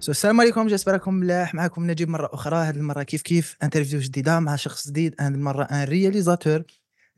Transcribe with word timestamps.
سو 0.00 0.12
السلام 0.12 0.40
عليكم. 0.40 0.66
جيسبر 0.66 0.92
راكم 0.92 1.14
ملاح. 1.14 1.54
معكم 1.54 1.90
نجيب 1.90 2.08
مرة 2.08 2.30
أخرى. 2.32 2.56
هذه 2.56 2.76
المرة 2.76 3.02
كيف 3.02 3.22
كيف؟ 3.22 3.56
انترفيو 3.62 4.00
جديدة 4.00 4.40
مع 4.40 4.56
شخص 4.56 4.88
جديد. 4.88 5.14
هذه 5.20 5.34
المرة 5.34 5.64
ان 5.64 5.84
رياليزاتور 5.84 6.62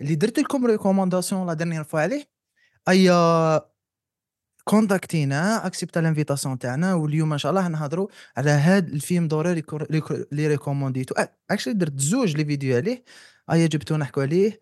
اللي 0.00 0.14
درت 0.14 0.38
لكم 0.38 0.66
ريكومونداسيون 0.66 1.46
لا 1.46 1.54
ديرنيير 1.54 1.84
فوا 1.84 2.00
عليه. 2.00 2.28
أي 2.88 3.10
كونتاكتينا 4.64 5.66
اكسبتا 5.66 6.00
لانفيتاسيون 6.00 6.58
تاعنا. 6.58 6.94
واليوم 6.94 7.32
إن 7.32 7.38
شاء 7.38 7.50
الله 7.50 7.68
نهضروا 7.68 8.08
على 8.36 8.50
هذا 8.50 8.86
الفيلم 8.86 9.28
دوري 9.28 9.62
اللي 10.32 10.46
ريكومونديتو 10.46 11.14
اكشلي 11.50 11.74
درت 11.74 12.00
زوج 12.00 12.36
لي 12.36 12.44
فيديو 12.44 12.76
عليه. 12.76 13.04
ايا 13.50 13.66
جبتو 13.66 13.96
نحكوا 13.96 14.22
عليه. 14.22 14.60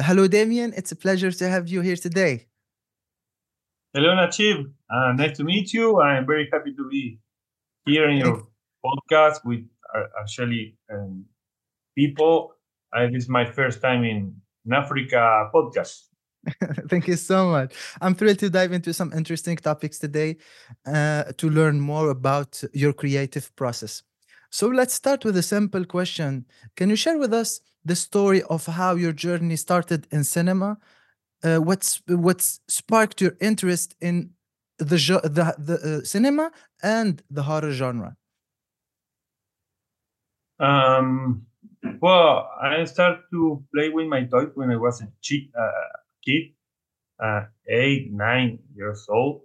هلو 0.00 0.26
داميان 0.26 0.72
اتس 0.74 0.94
بليجر 0.94 1.30
تو 1.30 1.46
هاف 1.46 1.72
يو 1.72 1.82
هير 1.82 1.96
توداي 1.96 2.48
Hello, 3.96 4.12
Nachiv. 4.20 4.56
Uh, 4.94 5.12
nice 5.18 5.34
to 5.38 5.44
meet 5.44 5.68
you. 5.72 5.86
I'm 6.02 6.26
very 6.26 6.46
happy 6.52 6.72
to 6.78 6.84
be 6.92 7.02
here 7.86 8.08
in 8.08 8.16
your 8.18 8.46
podcast 8.84 9.44
with 9.44 9.66
uh, 9.94 10.04
actually 10.20 10.76
um, 10.92 11.24
people. 11.96 12.54
Uh, 12.94 13.06
this 13.06 13.24
is 13.24 13.28
my 13.28 13.44
first 13.44 13.82
time 13.82 14.04
in, 14.04 14.34
in 14.64 14.72
Africa 14.72 15.50
podcast. 15.54 16.02
Thank 16.88 17.08
you 17.08 17.16
so 17.16 17.50
much. 17.50 17.74
I'm 18.00 18.14
thrilled 18.14 18.38
to 18.40 18.50
dive 18.50 18.72
into 18.72 18.92
some 18.92 19.12
interesting 19.12 19.56
topics 19.56 19.98
today 19.98 20.36
uh, 20.86 21.24
to 21.38 21.48
learn 21.50 21.80
more 21.80 22.10
about 22.10 22.62
your 22.72 22.92
creative 22.92 23.54
process. 23.56 24.02
So 24.50 24.68
let's 24.68 24.94
start 24.94 25.24
with 25.24 25.36
a 25.36 25.42
simple 25.42 25.84
question. 25.84 26.46
Can 26.76 26.90
you 26.90 26.96
share 26.96 27.18
with 27.18 27.32
us 27.32 27.60
the 27.84 27.96
story 27.96 28.42
of 28.42 28.66
how 28.66 28.94
your 28.94 29.12
journey 29.12 29.56
started 29.56 30.06
in 30.12 30.22
cinema? 30.22 30.78
Uh, 31.42 31.58
what's 31.58 32.00
what's 32.06 32.60
sparked 32.68 33.20
your 33.20 33.36
interest 33.40 33.94
in 34.00 34.30
the 34.78 34.96
the, 35.24 35.54
the 35.58 35.98
uh, 35.98 36.04
cinema 36.04 36.50
and 36.82 37.22
the 37.30 37.42
horror 37.44 37.72
genre? 37.72 38.16
Um, 40.58 41.46
well, 42.00 42.48
I 42.62 42.84
started 42.84 43.22
to 43.32 43.64
play 43.74 43.90
with 43.90 44.06
my 44.06 44.24
toys 44.24 44.50
when 44.54 44.70
I 44.70 44.76
was 44.76 45.00
a 45.02 45.08
chi- 45.26 45.50
uh, 45.58 45.98
kid, 46.24 46.54
uh, 47.22 47.46
eight, 47.68 48.12
nine 48.12 48.60
years 48.74 49.06
old, 49.08 49.42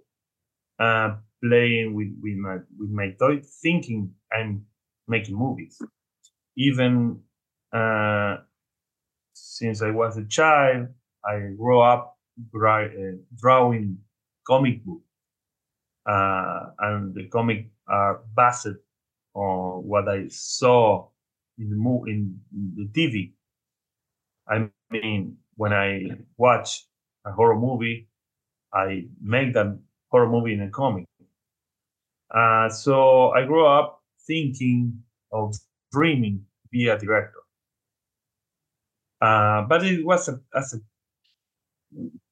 uh, 0.78 1.16
playing 1.42 1.94
with, 1.94 2.08
with 2.22 2.36
my 2.36 2.58
with 2.78 2.90
my 2.90 3.10
toy, 3.18 3.40
thinking 3.62 4.14
I'm 4.32 4.66
making 5.08 5.36
movies. 5.36 5.80
Even 6.56 7.22
uh, 7.72 8.38
since 9.32 9.82
I 9.82 9.90
was 9.90 10.16
a 10.16 10.24
child, 10.26 10.88
I 11.24 11.38
grew 11.56 11.80
up 11.80 12.18
uh, 12.54 12.88
drawing 13.36 13.98
comic 14.46 14.84
book, 14.84 15.02
uh, 16.06 16.70
and 16.78 17.14
the 17.14 17.28
comic 17.28 17.70
are 17.88 18.22
based 18.36 18.68
on 19.34 19.84
what 19.86 20.08
I 20.08 20.28
saw 20.28 21.08
in 21.58 21.70
the 21.70 21.76
mo- 21.76 22.04
in 22.06 22.40
the 22.76 22.88
TV. 22.94 23.34
I 24.48 24.70
mean, 24.90 25.38
when 25.56 25.72
I 25.72 26.10
watch 26.38 26.84
a 27.26 27.32
horror 27.32 27.58
movie, 27.58 28.08
I 28.74 29.08
make 29.22 29.54
that 29.54 29.78
horror 30.10 30.28
movie 30.30 30.54
in 30.54 30.62
a 30.62 30.70
comic. 30.70 31.06
Uh, 32.30 32.68
so 32.68 33.30
I 33.30 33.44
grew 33.44 33.66
up 33.66 34.02
thinking 34.26 35.02
of 35.32 35.54
dreaming 35.92 36.46
to 36.62 36.68
be 36.70 36.88
a 36.88 36.98
director. 36.98 37.40
Uh, 39.20 39.62
but 39.62 39.84
it 39.84 40.04
was 40.04 40.28
a, 40.28 40.40
as 40.54 40.74
a 40.74 40.80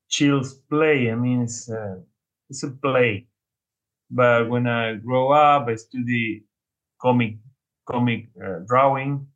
child's 0.09 0.55
play. 0.71 1.11
I 1.11 1.15
mean, 1.15 1.43
it's 1.43 1.69
a, 1.69 2.03
it's 2.51 2.63
a 2.63 2.71
play. 2.71 3.28
But 4.11 4.49
when 4.51 4.67
I 4.67 4.95
grow 4.97 5.33
up, 5.33 5.69
I 5.69 5.77
study 5.77 6.45
comic 7.01 7.37
comic 7.89 8.29
uh, 8.43 8.61
drawing. 8.67 9.29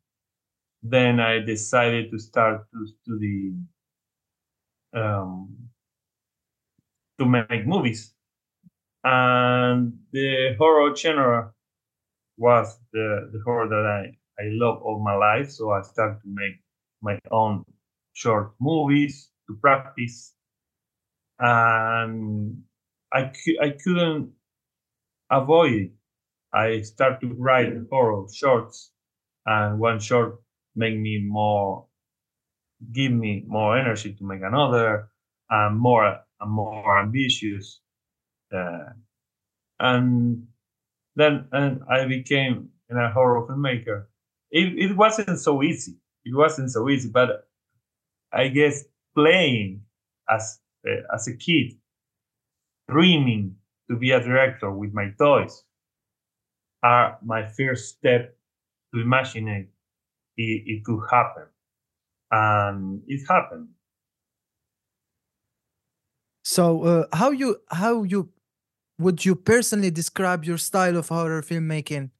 Then 0.83 1.19
I 1.19 1.39
decided 1.39 2.11
to 2.11 2.19
start 2.19 2.65
to 2.73 2.87
study 2.87 3.53
um, 4.93 5.57
to 7.19 7.25
make 7.25 7.65
movies, 7.67 8.13
and 9.03 9.99
the 10.11 10.55
horror 10.59 10.95
genre 10.95 11.53
was 12.37 12.77
the, 12.93 13.29
the 13.33 13.39
horror 13.45 13.67
that 13.69 13.85
I, 13.85 14.17
I 14.41 14.47
love 14.51 14.81
all 14.83 15.03
my 15.03 15.15
life. 15.15 15.51
So 15.51 15.71
I 15.71 15.81
started 15.83 16.19
to 16.23 16.29
make 16.29 16.59
my 17.01 17.19
own 17.31 17.65
short 18.13 18.53
movies 18.59 19.29
to 19.47 19.55
practice, 19.61 20.33
and 21.39 22.63
I 23.13 23.31
I 23.61 23.69
couldn't 23.83 24.33
avoid 25.41 25.73
it. 25.73 25.91
I 26.53 26.81
start 26.81 27.21
to 27.21 27.27
write 27.33 27.73
horror 27.91 28.27
shorts, 28.33 28.91
and 29.45 29.79
one 29.79 29.99
short 29.99 30.41
make 30.75 30.97
me 30.97 31.19
more, 31.19 31.87
give 32.91 33.11
me 33.11 33.43
more 33.47 33.77
energy 33.77 34.13
to 34.13 34.23
make 34.25 34.41
another, 34.43 35.09
and 35.49 35.79
more 35.79 36.19
and 36.39 36.51
more 36.51 36.99
ambitious. 36.99 37.81
Uh, 38.53 38.91
and 39.79 40.47
then 41.15 41.47
and 41.51 41.83
I 41.89 42.05
became 42.05 42.69
a 42.91 43.09
horror 43.11 43.47
filmmaker. 43.47 44.05
It, 44.51 44.91
it 44.91 44.97
wasn't 44.97 45.39
so 45.39 45.63
easy. 45.63 45.97
It 46.25 46.35
wasn't 46.35 46.71
so 46.71 46.89
easy, 46.89 47.09
but 47.09 47.47
I 48.33 48.49
guess 48.49 48.83
playing 49.15 49.83
as 50.29 50.59
uh, 50.87 51.15
as 51.15 51.27
a 51.27 51.35
kid, 51.37 51.73
dreaming 52.89 53.57
to 53.89 53.97
be 53.97 54.11
a 54.11 54.19
director 54.19 54.71
with 54.71 54.93
my 54.93 55.11
toys, 55.17 55.63
are 56.83 57.17
my 57.23 57.45
first 57.45 57.97
step 57.97 58.35
to 58.93 59.01
imagine 59.01 59.47
it, 59.47 59.69
it, 60.37 60.63
it 60.65 60.83
could 60.83 61.01
happen. 61.09 61.47
And 62.31 63.01
it 63.07 63.21
happened. 63.27 63.69
So 66.43 66.83
uh, 66.83 67.05
how 67.15 67.31
you 67.31 67.57
how 67.71 68.03
you 68.03 68.29
would 68.99 69.23
you 69.25 69.35
personally 69.35 69.91
describe 69.91 70.43
your 70.43 70.57
style 70.57 70.97
of 70.97 71.07
horror 71.09 71.41
filmmaking? 71.41 72.11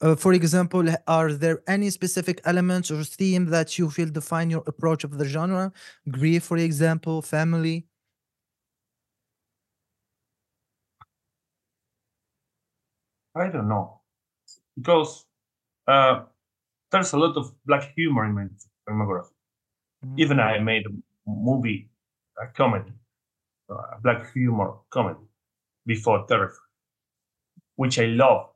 Uh, 0.00 0.14
for 0.14 0.32
example, 0.32 0.84
are 1.08 1.32
there 1.32 1.62
any 1.66 1.90
specific 1.90 2.40
elements 2.44 2.90
or 2.90 3.02
theme 3.02 3.46
that 3.46 3.78
you 3.78 3.90
feel 3.90 4.08
define 4.08 4.50
your 4.50 4.62
approach 4.66 5.02
of 5.02 5.18
the 5.18 5.24
genre? 5.24 5.72
Grief, 6.08 6.44
for 6.44 6.56
example, 6.56 7.20
family. 7.22 7.87
I 13.38 13.48
don't 13.50 13.68
know. 13.68 14.00
Because 14.76 15.26
uh, 15.88 16.24
there's 16.92 17.12
a 17.14 17.18
lot 17.18 17.36
of 17.36 17.54
black 17.66 17.92
humor 17.96 18.24
in 18.26 18.34
my 18.34 18.46
filmography. 18.88 19.32
Even 20.16 20.40
I 20.40 20.58
made 20.60 20.86
a 20.86 20.90
movie, 21.26 21.90
a 22.42 22.48
comedy, 22.48 22.92
uh, 23.70 23.74
a 23.96 24.00
black 24.02 24.32
humor 24.32 24.74
comedy 24.90 25.26
before 25.86 26.26
Terrified, 26.28 26.58
which 27.76 27.98
I 27.98 28.06
love 28.06 28.50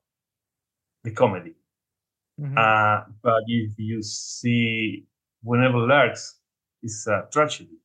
the 1.05 1.11
comedy. 1.13 1.55
Mhm. 2.41 2.57
Uh, 2.57 3.05
but 3.23 3.43
if 3.47 3.79
you 3.79 4.03
see 4.03 5.07
When 5.43 5.65
Evil 5.65 5.87
Lurks 5.89 6.41
is 6.83 7.07
a 7.09 7.29
tragedy, 7.33 7.79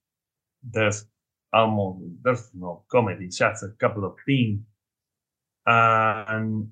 there's 0.64 1.06
almost 1.54 2.24
there's 2.24 2.54
no 2.56 2.86
comedy, 2.90 3.26
it's 3.28 3.38
just 3.40 3.64
a 3.64 3.70
couple 3.80 4.06
of 4.06 4.18
things. 4.26 4.62
and 5.66 6.72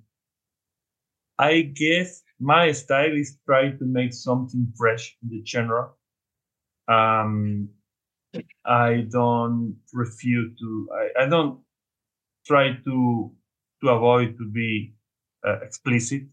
I 1.40 1.62
guess 1.62 2.24
my 2.40 2.72
style 2.74 3.14
is 3.16 3.38
try 3.46 3.72
to 3.72 3.86
make 3.86 4.14
something 4.14 4.74
fresh 4.78 5.18
in 5.24 5.30
the 5.30 5.46
genre. 5.46 5.92
Um, 6.88 7.70
I 8.66 9.08
don't 9.10 9.78
refuse 9.94 10.58
to. 10.60 10.90
I, 10.94 11.24
I 11.24 11.30
don't 11.30 11.62
try 12.46 12.74
to 12.86 13.32
to 13.84 13.90
avoid 13.90 14.38
to 14.38 14.50
be 14.52 14.96
uh, 15.46 15.60
explicit. 15.62 16.24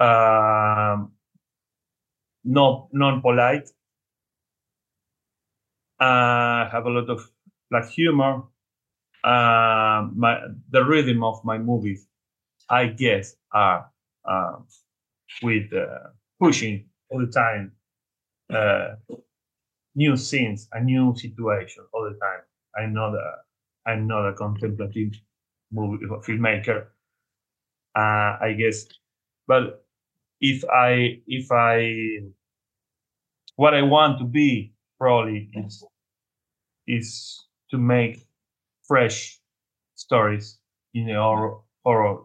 Um, 0.00 1.12
no 2.44 2.88
non-polite. 2.92 3.70
Uh, 5.98 6.68
have 6.70 6.86
a 6.86 6.90
lot 6.90 7.10
of 7.10 7.30
black 7.70 7.88
humor. 7.90 8.42
Uh, 9.24 10.08
my 10.14 10.40
the 10.70 10.84
rhythm 10.84 11.24
of 11.24 11.44
my 11.44 11.58
movies, 11.58 12.06
I 12.70 12.86
guess, 12.88 13.36
are 13.52 13.90
uh, 14.24 14.56
with 15.42 15.72
uh, 15.72 16.10
pushing 16.40 16.86
all 17.10 17.20
the 17.20 17.32
time 17.32 17.72
uh, 18.52 18.96
new 19.94 20.16
scenes, 20.16 20.68
a 20.72 20.80
new 20.82 21.14
situation 21.16 21.84
all 21.92 22.02
the 22.04 22.18
time. 22.18 22.42
I'm 22.76 22.92
not 22.92 23.14
a 23.14 23.36
I'm 23.86 24.06
not 24.06 24.28
a 24.28 24.34
contemplative 24.34 25.12
movie 25.72 26.04
filmmaker. 26.06 26.88
Uh, 27.94 28.38
I 28.40 28.54
guess, 28.56 28.86
but 29.48 29.84
if 30.40 30.64
I 30.70 31.22
if 31.26 31.50
I 31.52 32.20
what 33.56 33.74
I 33.74 33.82
want 33.82 34.18
to 34.18 34.24
be 34.24 34.72
probably 34.98 35.50
is 35.54 35.84
is 36.86 37.46
to 37.70 37.78
make 37.78 38.26
fresh 38.86 39.40
stories 39.96 40.58
in 40.94 41.06
the 41.06 41.14
horror, 41.14 41.58
horror 41.84 42.24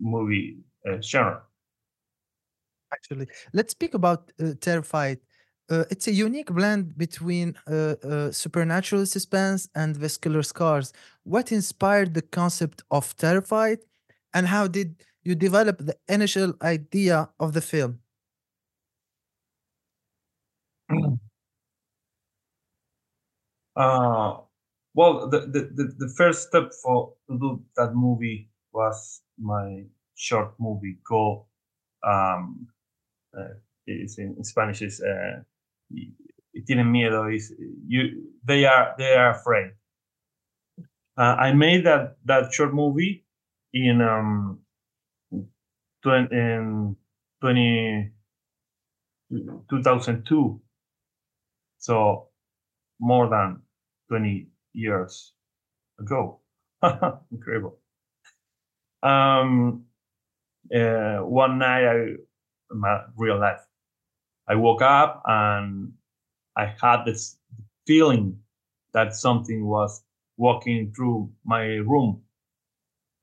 movie 0.00 0.58
uh, 0.88 1.00
genre. 1.00 1.42
Actually, 2.92 3.28
let's 3.52 3.72
speak 3.72 3.94
about 3.94 4.32
uh, 4.40 4.52
Terrified. 4.60 5.18
Uh, 5.70 5.84
it's 5.90 6.08
a 6.08 6.12
unique 6.12 6.46
blend 6.46 6.96
between 6.96 7.54
uh, 7.66 7.96
uh, 8.02 8.32
supernatural 8.32 9.04
suspense 9.04 9.68
and 9.74 9.94
vascular 9.96 10.42
scars. 10.42 10.92
What 11.24 11.52
inspired 11.52 12.14
the 12.14 12.22
concept 12.22 12.82
of 12.90 13.14
Terrified, 13.16 13.80
and 14.32 14.46
how 14.46 14.66
did 14.66 15.04
you 15.22 15.34
develop 15.34 15.78
the 15.78 15.96
initial 16.08 16.54
idea 16.62 17.28
of 17.38 17.52
the 17.52 17.60
film? 17.60 18.00
Uh, 23.78 24.40
well, 24.94 25.28
the, 25.28 25.40
the, 25.42 25.70
the, 25.72 25.94
the 25.98 26.12
first 26.16 26.48
step 26.48 26.72
for 26.82 27.14
to 27.30 27.38
do 27.38 27.62
that 27.76 27.94
movie 27.94 28.50
was 28.72 29.22
my 29.38 29.84
short 30.16 30.54
movie 30.58 30.98
called 31.06 31.46
um, 32.06 32.68
uh, 33.38 33.54
it's 33.86 34.18
in, 34.18 34.34
in 34.38 34.44
Spanish 34.44 34.82
is 34.82 35.00
uh, 35.02 35.42
tienen 36.66 36.90
miedo 36.90 37.34
is 37.34 37.54
you 37.86 38.32
they 38.44 38.64
are 38.66 38.94
they 38.98 39.14
are 39.14 39.30
afraid. 39.30 39.72
Uh, 41.16 41.36
I 41.38 41.52
made 41.52 41.84
that 41.86 42.16
that 42.24 42.52
short 42.52 42.74
movie 42.74 43.24
in 43.72 44.00
um 44.02 44.60
20, 46.02 46.34
in 46.34 46.96
20, 47.40 48.12
2002 49.70 50.60
so 51.78 52.28
more 53.00 53.28
than 53.28 53.62
20 54.08 54.48
years 54.74 55.34
ago. 56.00 56.40
Incredible 57.32 57.77
um 59.02 59.84
uh, 60.74 61.18
one 61.18 61.58
night 61.58 61.86
i 61.86 62.14
my 62.70 63.02
real 63.16 63.38
life 63.38 63.60
i 64.48 64.54
woke 64.54 64.82
up 64.82 65.22
and 65.26 65.92
i 66.56 66.66
had 66.80 67.04
this 67.04 67.38
feeling 67.86 68.38
that 68.94 69.14
something 69.14 69.66
was 69.66 70.02
walking 70.36 70.92
through 70.94 71.30
my 71.44 71.64
room 71.64 72.22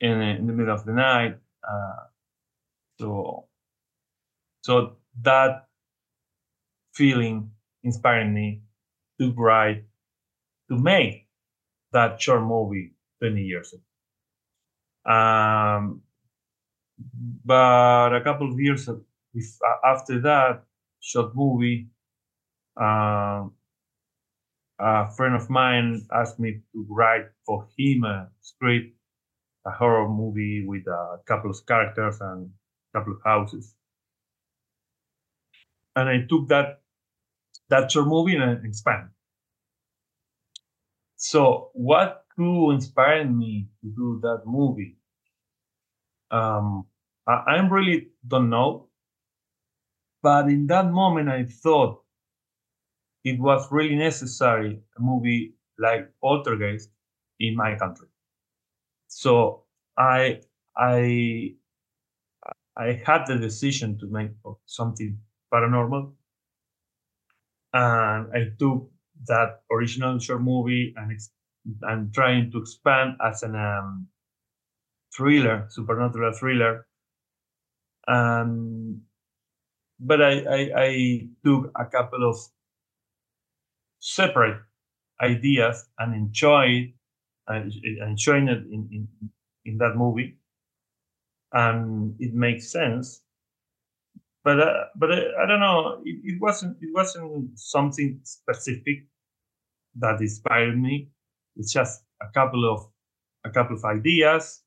in, 0.01 0.21
in 0.21 0.47
the 0.47 0.53
middle 0.53 0.73
of 0.73 0.85
the 0.85 0.93
night 0.93 1.37
uh, 1.67 2.03
so 2.99 3.47
so 4.61 4.97
that 5.21 5.67
feeling 6.93 7.51
inspired 7.83 8.31
me 8.31 8.61
to 9.19 9.31
write 9.33 9.83
to 10.69 10.77
make 10.77 11.27
that 11.93 12.21
short 12.21 12.43
movie 12.43 12.93
20 13.19 13.41
years 13.43 13.73
ago 13.73 13.83
um, 15.05 16.01
but 17.45 18.15
a 18.15 18.21
couple 18.23 18.51
of 18.51 18.59
years 18.59 18.89
after 19.83 20.19
that 20.21 20.63
short 21.01 21.35
movie 21.35 21.89
um, 22.77 23.53
a 24.79 25.09
friend 25.15 25.35
of 25.35 25.49
mine 25.49 26.05
asked 26.13 26.39
me 26.39 26.61
to 26.73 26.85
write 26.89 27.27
for 27.45 27.67
him 27.77 28.03
a 28.03 28.29
script 28.41 28.95
a 29.65 29.71
horror 29.71 30.07
movie 30.09 30.65
with 30.65 30.87
a 30.87 31.19
couple 31.27 31.49
of 31.51 31.65
characters 31.67 32.17
and 32.21 32.49
a 32.93 32.99
couple 32.99 33.13
of 33.13 33.19
houses. 33.23 33.75
And 35.95 36.09
i 36.09 36.25
took 36.29 36.47
that 36.49 36.81
that 37.69 37.91
short 37.91 38.07
movie 38.07 38.35
and 38.35 38.65
expanded. 38.65 39.11
So 41.17 41.71
what 41.73 42.24
who 42.37 42.71
inspired 42.71 43.33
me 43.35 43.69
to 43.81 43.87
do 43.89 44.19
that 44.21 44.43
movie 44.45 44.97
um, 46.31 46.85
I, 47.27 47.33
I 47.47 47.67
really 47.67 48.09
don't 48.27 48.49
know. 48.49 48.89
But 50.21 50.49
in 50.49 50.67
that 50.67 50.91
moment, 50.91 51.29
I 51.29 51.45
thought 51.45 52.03
it 53.25 53.37
was 53.39 53.69
really 53.71 53.95
necessary 53.95 54.81
a 54.97 55.01
movie 55.01 55.53
like 55.77 56.13
Poltergeist 56.21 56.89
in 57.39 57.55
my 57.55 57.75
country. 57.77 58.07
So 59.07 59.65
I 59.97 60.41
I 60.77 61.55
I 62.77 62.93
had 63.05 63.25
the 63.27 63.37
decision 63.37 63.97
to 63.99 64.07
make 64.07 64.31
something 64.65 65.19
paranormal, 65.53 66.15
and 67.73 68.31
I 68.33 68.49
took 68.57 68.89
that 69.27 69.63
original 69.71 70.19
short 70.19 70.41
movie 70.41 70.93
and 70.97 71.11
and 71.83 72.13
trying 72.13 72.51
to 72.51 72.59
expand 72.59 73.17
as 73.23 73.43
an 73.43 73.55
um, 73.55 74.07
thriller, 75.11 75.65
supernatural 75.69 76.31
thriller. 76.33 76.85
Um, 78.07 79.03
but 79.99 80.21
I, 80.21 80.31
I, 80.45 80.71
I 80.77 81.29
took 81.43 81.71
a 81.75 81.85
couple 81.85 82.29
of 82.29 82.37
separate 83.99 84.61
ideas 85.21 85.87
and 85.99 86.15
enjoyed 86.15 86.93
uh, 87.49 87.61
enjoying 88.07 88.47
it 88.49 88.59
in, 88.71 88.89
in, 88.91 89.09
in 89.65 89.77
that 89.79 89.95
movie, 89.95 90.37
and 91.53 92.15
it 92.19 92.33
makes 92.35 92.71
sense. 92.71 93.23
But 94.43 94.59
uh, 94.59 94.85
but 94.95 95.11
uh, 95.11 95.21
I 95.41 95.45
don't 95.47 95.59
know. 95.59 96.01
It, 96.05 96.19
it 96.35 96.41
wasn't 96.41 96.77
it 96.81 96.89
wasn't 96.93 97.57
something 97.59 98.19
specific 98.23 99.05
that 99.97 100.21
inspired 100.21 100.79
me. 100.79 101.09
It's 101.55 101.71
just 101.73 102.03
a 102.21 102.27
couple 102.33 102.65
of 102.71 102.87
a 103.43 103.49
couple 103.49 103.75
of 103.75 103.85
ideas 103.85 104.61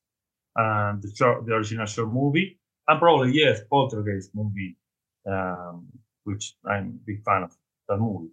and 0.55 1.01
the 1.01 1.43
the 1.45 1.53
original 1.53 1.85
short 1.85 2.11
movie, 2.13 2.59
and 2.87 2.99
probably 2.99 3.31
yes, 3.33 3.61
Poltergeist 3.69 4.31
movie, 4.35 4.77
um, 5.25 5.87
which 6.23 6.55
I'm 6.65 6.87
a 7.01 7.05
big 7.05 7.23
fan 7.23 7.43
of 7.43 7.57
that 7.87 7.97
movie. 7.97 8.31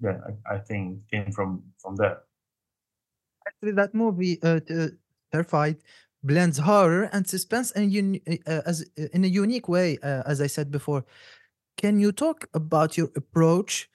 Yeah, 0.00 0.18
I, 0.46 0.56
I 0.56 0.58
think 0.58 1.08
came 1.10 1.32
from 1.32 1.62
from 1.78 1.96
there. 1.96 2.22
Actually, 3.46 3.72
that 3.72 3.94
movie, 3.94 4.42
uh, 4.42 4.60
uh, 4.70 4.88
Terrified, 5.32 5.78
blends 6.22 6.58
horror 6.58 7.04
and 7.12 7.26
suspense 7.26 7.70
and 7.72 7.92
un- 7.92 8.20
uh, 8.46 8.62
as 8.66 8.84
uh, 8.98 9.06
in 9.12 9.24
a 9.24 9.28
unique 9.28 9.68
way. 9.68 9.98
Uh, 10.02 10.22
as 10.26 10.40
I 10.40 10.46
said 10.46 10.70
before, 10.70 11.04
can 11.76 11.98
you 11.98 12.12
talk 12.12 12.48
about 12.54 12.96
your 12.96 13.10
approach 13.16 13.88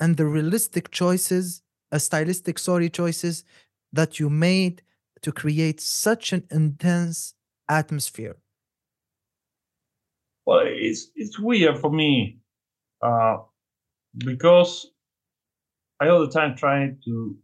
and 0.00 0.16
the 0.16 0.26
realistic 0.26 0.90
choices, 0.90 1.62
uh, 1.92 1.98
stylistic 1.98 2.58
sorry 2.58 2.90
choices 2.90 3.44
that 3.92 4.18
you 4.20 4.28
made 4.30 4.82
to 5.22 5.32
create 5.32 5.80
such 5.80 6.32
an 6.32 6.44
intense 6.50 7.34
atmosphere? 7.68 8.36
Well, 10.46 10.64
it's 10.64 11.10
it's 11.14 11.38
weird 11.38 11.78
for 11.78 11.90
me 11.90 12.38
uh, 13.02 13.38
because 14.16 14.90
I 16.00 16.08
all 16.08 16.20
the 16.20 16.32
time 16.32 16.56
try 16.56 16.94
to 17.04 17.36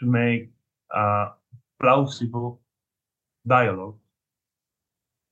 to 0.00 0.06
make 0.06 0.50
uh, 0.94 1.30
plausible 1.80 2.60
dialogue 3.46 3.96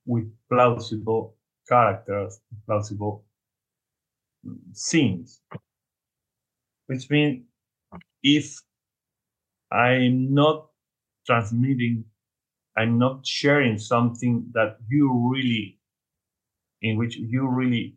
with 0.05 0.31
plausible 0.49 1.35
characters, 1.67 2.39
plausible 2.65 3.25
mm, 4.45 4.57
scenes, 4.73 5.41
which 6.87 7.09
means 7.09 7.43
if 8.23 8.61
I'm 9.71 10.33
not 10.33 10.67
transmitting 11.25 12.05
i'm 12.77 12.97
not 12.99 13.25
sharing 13.25 13.77
something 13.79 14.51
that 14.53 14.77
you 14.89 15.11
really 15.33 15.79
in 16.81 16.97
which 16.97 17.15
you 17.17 17.47
really 17.47 17.95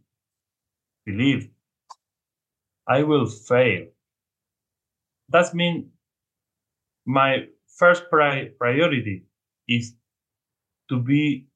believe 1.05 1.51
i 2.87 3.03
will 3.03 3.25
fail. 3.27 3.87
That 5.31 5.55
means 5.55 5.87
my 7.07 7.47
first 7.79 8.05
pri- 8.11 8.51
priority 8.59 9.25
is 9.69 9.95
to 10.91 10.99
be 11.01 11.49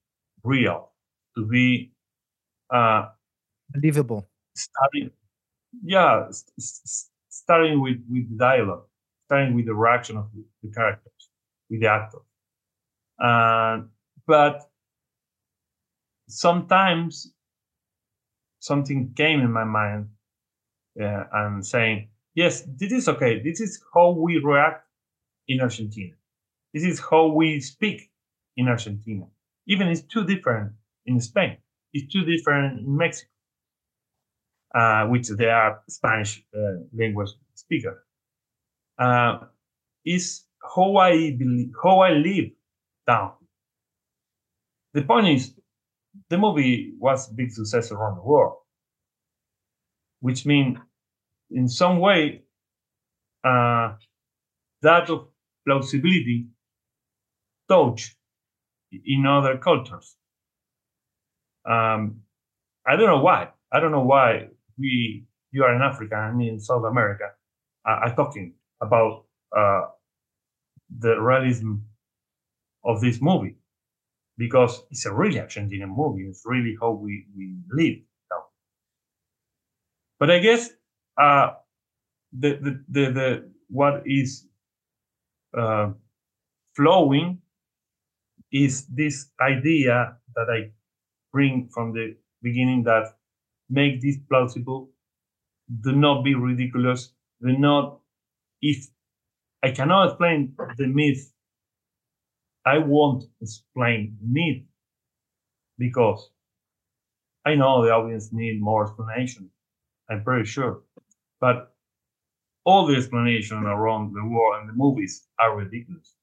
real 0.44 0.90
to 1.36 1.46
be 1.46 1.92
uh 2.70 3.08
believable. 3.70 4.28
starting 4.56 5.10
yeah 5.84 6.30
st- 6.30 7.10
starting 7.42 7.80
with 7.80 7.98
with 8.08 8.28
the 8.30 8.36
dialogue 8.36 8.86
starting 9.26 9.54
with 9.54 9.66
the 9.66 9.74
reaction 9.74 10.16
of 10.16 10.26
the, 10.34 10.44
the 10.62 10.70
character 10.72 11.10
with 11.70 11.80
the 11.80 11.86
actor. 11.86 12.18
Uh, 13.22 13.86
but 14.26 14.62
sometimes 16.28 17.32
something 18.58 19.12
came 19.14 19.40
in 19.40 19.50
my 19.50 19.64
mind 19.64 20.08
uh, 21.00 21.24
and 21.32 21.64
saying, 21.66 22.08
yes, 22.34 22.62
this 22.78 22.92
is 22.92 23.08
okay. 23.08 23.42
This 23.42 23.60
is 23.60 23.82
how 23.92 24.10
we 24.10 24.38
react 24.38 24.86
in 25.48 25.60
Argentina. 25.60 26.14
This 26.72 26.84
is 26.84 27.00
how 27.00 27.26
we 27.28 27.60
speak 27.60 28.10
in 28.56 28.68
Argentina. 28.68 29.26
Even 29.66 29.88
it's 29.88 30.02
too 30.02 30.24
different 30.24 30.72
in 31.06 31.20
Spain. 31.20 31.58
It's 31.92 32.12
too 32.12 32.24
different 32.24 32.80
in 32.80 32.96
Mexico, 32.96 33.30
uh, 34.74 35.06
which 35.06 35.28
they 35.28 35.48
are 35.48 35.82
Spanish 35.88 36.44
uh, 36.56 36.82
language 36.92 37.30
speaker. 37.54 38.04
Uh, 38.98 39.38
is 40.04 40.44
how 40.74 40.96
I 40.96 41.32
believe, 41.32 41.72
how 41.82 42.00
I 42.00 42.10
live 42.10 42.50
down. 43.06 43.32
The 44.92 45.02
point 45.02 45.28
is, 45.28 45.54
the 46.28 46.38
movie 46.38 46.94
was 46.98 47.30
a 47.30 47.34
big 47.34 47.50
success 47.50 47.90
around 47.90 48.16
the 48.16 48.22
world, 48.22 48.58
which 50.20 50.46
means 50.46 50.78
in 51.50 51.68
some 51.68 51.98
way 51.98 52.42
uh, 53.44 53.94
that 54.82 55.10
of 55.10 55.28
plausibility 55.66 56.46
touch 57.68 58.16
in 58.92 59.26
other 59.26 59.58
cultures. 59.58 60.16
Um, 61.64 62.20
I 62.86 62.96
don't 62.96 63.06
know 63.06 63.22
why. 63.22 63.48
I 63.72 63.80
don't 63.80 63.92
know 63.92 64.04
why 64.04 64.48
we 64.78 65.24
you 65.52 65.64
are 65.64 65.74
in 65.74 65.82
Africa 65.82 66.16
and 66.16 66.42
in 66.42 66.60
South 66.60 66.84
America 66.84 67.30
are, 67.84 68.04
are 68.04 68.16
talking 68.16 68.54
about 68.80 69.24
uh, 69.56 69.82
the 70.98 71.20
realism 71.20 71.76
of 72.84 73.00
this 73.00 73.20
movie 73.20 73.56
because 74.36 74.82
it's 74.90 75.06
a 75.06 75.12
really 75.12 75.36
Argentinian 75.38 75.94
movie. 75.96 76.24
It's 76.24 76.42
really 76.44 76.76
how 76.80 76.92
we, 76.92 77.26
we 77.36 77.56
live 77.72 77.98
now. 78.30 78.44
But 80.18 80.30
I 80.30 80.38
guess 80.38 80.70
uh, 81.20 81.52
the, 82.32 82.58
the, 82.60 82.84
the, 82.88 83.12
the 83.12 83.50
what 83.68 84.02
is 84.06 84.46
uh, 85.56 85.92
flowing 86.76 87.38
is 88.52 88.86
this 88.86 89.30
idea 89.40 90.16
that 90.34 90.46
I 90.50 90.70
bring 91.32 91.68
from 91.72 91.92
the 91.92 92.16
beginning 92.42 92.84
that 92.84 93.16
make 93.70 94.00
this 94.00 94.18
plausible, 94.28 94.90
do 95.82 95.92
not 95.92 96.24
be 96.24 96.34
ridiculous, 96.34 97.12
do 97.42 97.56
not 97.58 98.00
if 98.62 98.86
I 99.62 99.70
cannot 99.72 100.10
explain 100.10 100.56
the 100.78 100.86
myth 100.86 101.32
I 102.66 102.78
won't 102.78 103.24
explain 103.40 104.18
myth 104.22 104.64
because 105.78 106.30
I 107.46 107.54
know 107.54 107.84
the 107.84 107.90
audience 107.92 108.32
need 108.32 108.60
more 108.60 108.84
explanation. 108.84 109.50
I'm 110.10 110.24
pretty 110.24 110.46
sure. 110.46 110.82
But 111.40 111.74
all 112.64 112.86
the 112.86 112.96
explanation 112.96 113.58
around 113.64 114.14
the 114.14 114.24
war 114.24 114.60
and 114.60 114.68
the 114.68 114.74
movies 114.74 115.28
are 115.38 115.56
ridiculous. 115.56 116.14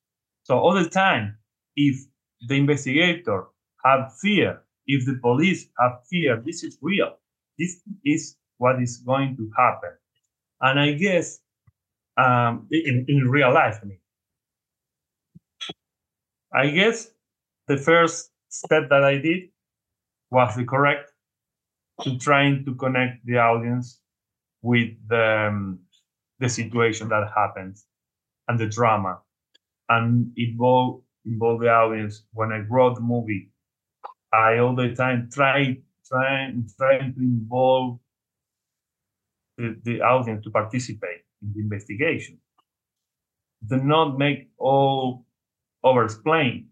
So 0.43 0.57
all 0.59 0.73
the 0.73 0.89
time, 0.89 1.37
if 1.75 1.97
the 2.47 2.55
investigator 2.55 3.45
have 3.85 4.13
fear, 4.19 4.63
if 4.87 5.05
the 5.05 5.19
police 5.21 5.67
have 5.79 6.01
fear, 6.09 6.41
this 6.45 6.63
is 6.63 6.77
real. 6.81 7.17
This 7.57 7.81
is 8.05 8.37
what 8.57 8.81
is 8.81 8.97
going 8.97 9.37
to 9.37 9.49
happen. 9.57 9.91
And 10.61 10.79
I 10.79 10.93
guess 10.93 11.39
um, 12.17 12.67
in, 12.71 13.05
in 13.07 13.29
real 13.29 13.53
life, 13.53 13.79
I 13.81 13.85
mean, 13.85 13.99
I 16.53 16.69
guess 16.69 17.09
the 17.67 17.77
first 17.77 18.31
step 18.49 18.89
that 18.89 19.03
I 19.03 19.17
did 19.17 19.49
was 20.31 20.55
the 20.55 20.65
correct 20.65 21.11
to 22.03 22.17
trying 22.17 22.65
to 22.65 22.75
connect 22.75 23.25
the 23.25 23.37
audience 23.37 23.99
with 24.61 24.89
the, 25.07 25.47
um, 25.49 25.79
the 26.39 26.49
situation 26.49 27.09
that 27.09 27.31
happens 27.35 27.85
and 28.47 28.59
the 28.59 28.67
drama 28.67 29.19
and 29.89 30.31
involve 30.37 31.03
involve 31.25 31.61
the 31.61 31.69
audience 31.69 32.23
when 32.33 32.51
I 32.51 32.59
wrote 32.69 32.95
the 32.95 33.01
movie. 33.01 33.51
I 34.33 34.59
all 34.59 34.75
the 34.75 34.95
time 34.95 35.29
try 35.31 35.77
trying 36.11 36.69
trying 36.77 37.13
to 37.13 37.19
involve 37.19 37.99
the, 39.57 39.75
the 39.83 40.01
audience 40.01 40.43
to 40.43 40.51
participate 40.51 41.21
in 41.41 41.53
the 41.53 41.61
investigation. 41.61 42.39
Do 43.67 43.77
not 43.77 44.17
make 44.17 44.49
all 44.57 45.25
over 45.83 46.03
explain, 46.03 46.69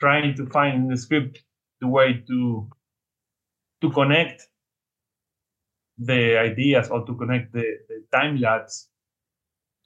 trying 0.00 0.34
to 0.36 0.46
find 0.46 0.76
in 0.76 0.88
the 0.88 0.96
script 0.96 1.42
the 1.80 1.88
way 1.88 2.22
to 2.28 2.68
to 3.80 3.90
connect 3.90 4.48
the 5.98 6.38
ideas 6.38 6.90
or 6.90 7.04
to 7.06 7.14
connect 7.14 7.52
the, 7.52 7.64
the 7.88 8.04
time 8.12 8.36
lapse 8.38 8.88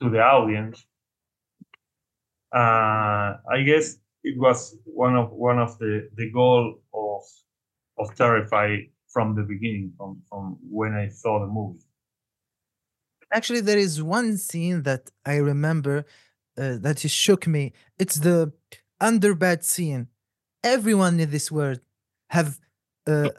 to 0.01 0.09
the 0.09 0.19
audience. 0.19 0.85
Uh, 2.53 3.37
I 3.51 3.63
guess 3.65 3.97
it 4.23 4.37
was 4.37 4.77
one 4.85 5.15
of 5.15 5.31
one 5.31 5.59
of 5.59 5.77
the 5.79 6.09
the 6.15 6.29
goal 6.31 6.81
of 6.93 7.12
of 7.97 8.15
Terrify 8.15 8.77
from 9.07 9.35
the 9.35 9.43
beginning, 9.43 9.93
from 9.97 10.21
from 10.29 10.57
when 10.61 10.93
I 10.93 11.09
saw 11.09 11.39
the 11.39 11.47
movie. 11.47 11.79
Actually, 13.31 13.61
there 13.61 13.77
is 13.77 14.01
one 14.01 14.37
scene 14.37 14.83
that 14.83 15.09
I 15.25 15.37
remember 15.37 16.05
uh, 16.57 16.77
that 16.81 16.99
shook 16.99 17.47
me. 17.47 17.73
It's 17.97 18.15
the 18.15 18.53
underbed 19.01 19.63
scene. 19.63 20.07
Everyone 20.63 21.19
in 21.19 21.29
this 21.29 21.51
world 21.51 21.81
have 22.29 22.59
uh, 23.07 23.29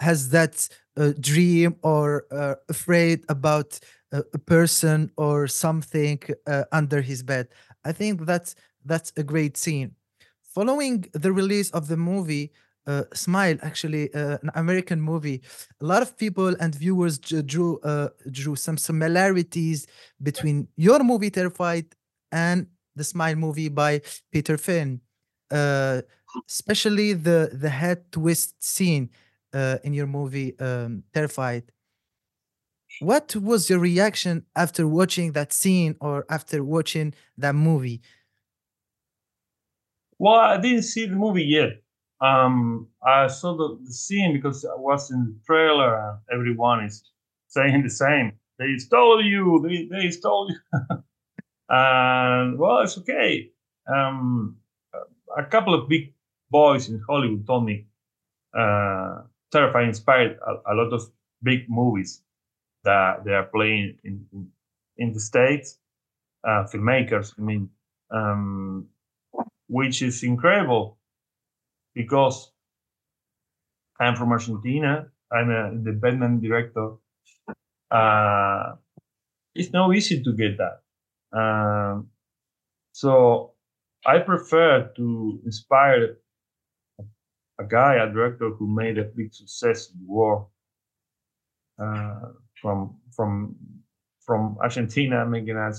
has 0.00 0.30
that 0.30 0.68
uh, 0.96 1.12
dream 1.20 1.76
or 1.82 2.26
uh, 2.30 2.54
afraid 2.68 3.24
about 3.28 3.78
a, 4.12 4.24
a 4.32 4.38
person 4.38 5.10
or 5.16 5.46
something 5.46 6.20
uh, 6.46 6.64
under 6.72 7.00
his 7.00 7.22
bed. 7.22 7.48
I 7.84 7.92
think 7.92 8.26
that's 8.26 8.54
that's 8.84 9.12
a 9.16 9.22
great 9.22 9.56
scene. 9.56 9.94
Following 10.42 11.06
the 11.12 11.32
release 11.32 11.70
of 11.70 11.88
the 11.88 11.96
movie, 11.96 12.52
uh, 12.86 13.04
Smile, 13.14 13.56
actually 13.62 14.12
uh, 14.14 14.38
an 14.42 14.50
American 14.54 15.00
movie, 15.00 15.42
a 15.80 15.84
lot 15.84 16.02
of 16.02 16.16
people 16.16 16.54
and 16.60 16.74
viewers 16.74 17.18
drew 17.18 17.78
uh, 17.80 18.08
drew 18.30 18.56
some 18.56 18.76
similarities 18.76 19.86
between 20.22 20.68
your 20.76 21.02
movie 21.02 21.30
Terrified 21.30 21.86
and 22.32 22.66
the 22.96 23.04
Smile 23.04 23.36
movie 23.36 23.68
by 23.68 24.02
Parker 24.32 24.58
Finn, 24.58 25.00
uh, 25.50 26.02
especially 26.48 27.12
the 27.14 27.50
the 27.52 27.70
head 27.70 28.10
twist 28.12 28.62
scene 28.62 29.10
uh, 29.52 29.78
in 29.84 29.94
your 29.94 30.06
movie 30.06 30.58
um, 30.58 31.04
Terrified. 31.12 31.64
What 33.00 33.34
was 33.36 33.68
your 33.70 33.78
reaction 33.80 34.46
after 34.54 34.86
watching 34.86 35.32
that 35.32 35.52
scene 35.52 35.96
or 36.00 36.24
after 36.28 36.62
watching 36.62 37.14
that 37.38 37.54
movie? 37.54 38.00
Well, 40.18 40.34
I 40.34 40.58
didn't 40.60 40.82
see 40.82 41.06
the 41.06 41.14
movie 41.16 41.44
yet. 41.44 41.83
Um, 42.24 42.88
I 43.02 43.26
saw 43.26 43.54
the, 43.56 43.78
the 43.84 43.92
scene 43.92 44.32
because 44.32 44.64
I 44.64 44.76
was 44.76 45.10
in 45.10 45.24
the 45.24 45.36
trailer 45.44 45.94
and 45.96 46.18
everyone 46.32 46.84
is 46.84 47.04
saying 47.48 47.82
the 47.82 47.90
same. 47.90 48.32
They 48.58 48.78
stole 48.78 49.22
you. 49.22 49.60
They, 49.66 49.84
they 49.84 50.10
stole 50.10 50.50
you. 50.50 50.58
and 51.68 52.58
well, 52.58 52.78
it's 52.78 52.96
okay. 52.98 53.50
Um, 53.86 54.56
a 55.36 55.44
couple 55.44 55.74
of 55.74 55.88
big 55.88 56.14
boys 56.50 56.88
in 56.88 57.02
Hollywood 57.06 57.46
told 57.46 57.66
me 57.66 57.86
uh, 58.56 59.22
Terrify 59.52 59.82
inspired 59.82 60.38
a, 60.46 60.72
a, 60.72 60.74
lot 60.74 60.92
of 60.92 61.02
big 61.42 61.68
movies 61.68 62.22
that 62.84 63.24
they 63.24 63.32
are 63.32 63.48
playing 63.54 63.98
in 64.04 64.26
in, 64.32 64.48
in 64.96 65.12
the 65.12 65.20
states. 65.20 65.78
Uh, 66.46 66.64
filmmakers, 66.72 67.34
I 67.38 67.42
mean, 67.42 67.70
um, 68.10 68.86
which 69.66 70.02
is 70.02 70.22
incredible 70.22 70.98
because 71.94 72.52
I'm 74.00 74.16
from 74.16 74.32
Argentina. 74.32 75.06
I'm 75.32 75.50
an 75.50 75.72
independent 75.72 76.42
director. 76.42 76.94
Uh, 77.90 78.74
it's 79.54 79.72
not 79.72 79.94
easy 79.94 80.22
to 80.22 80.32
get 80.32 80.58
that. 80.58 80.82
Um, 81.36 82.08
so 82.92 83.52
I 84.06 84.18
prefer 84.18 84.90
to 84.96 85.40
inspire 85.44 86.16
a 87.60 87.64
guy, 87.64 87.94
a 87.94 88.12
director 88.12 88.50
who 88.50 88.66
made 88.66 88.98
a 88.98 89.04
big 89.04 89.32
success 89.32 89.90
in 89.90 90.00
the 90.00 90.06
war 90.06 90.48
uh, 91.80 92.32
from 92.60 92.96
from 93.14 93.56
from 94.20 94.56
Argentina, 94.60 95.24
making 95.26 95.56
a 95.56 95.70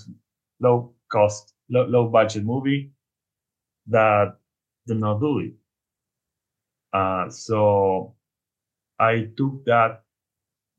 low 0.60 0.94
cost, 1.12 1.54
low, 1.70 1.86
low 1.86 2.08
budget 2.10 2.44
movie 2.44 2.92
that 3.88 4.38
did 4.88 4.98
not 4.98 5.20
do 5.20 5.40
it. 5.40 5.54
Uh, 6.96 7.30
so 7.30 8.16
I 9.00 9.28
took 9.36 9.66
that 9.66 10.04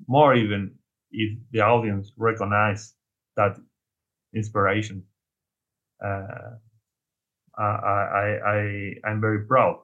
more 0.08 0.34
even 0.34 0.74
if 1.10 1.38
the 1.50 1.60
audience 1.60 2.12
recognized 2.16 2.94
that 3.36 3.56
inspiration. 4.34 5.02
Uh, 6.02 6.56
I, 7.58 7.62
I, 7.62 8.38
I, 8.46 8.92
I'm 9.04 9.20
very 9.20 9.46
proud. 9.46 9.80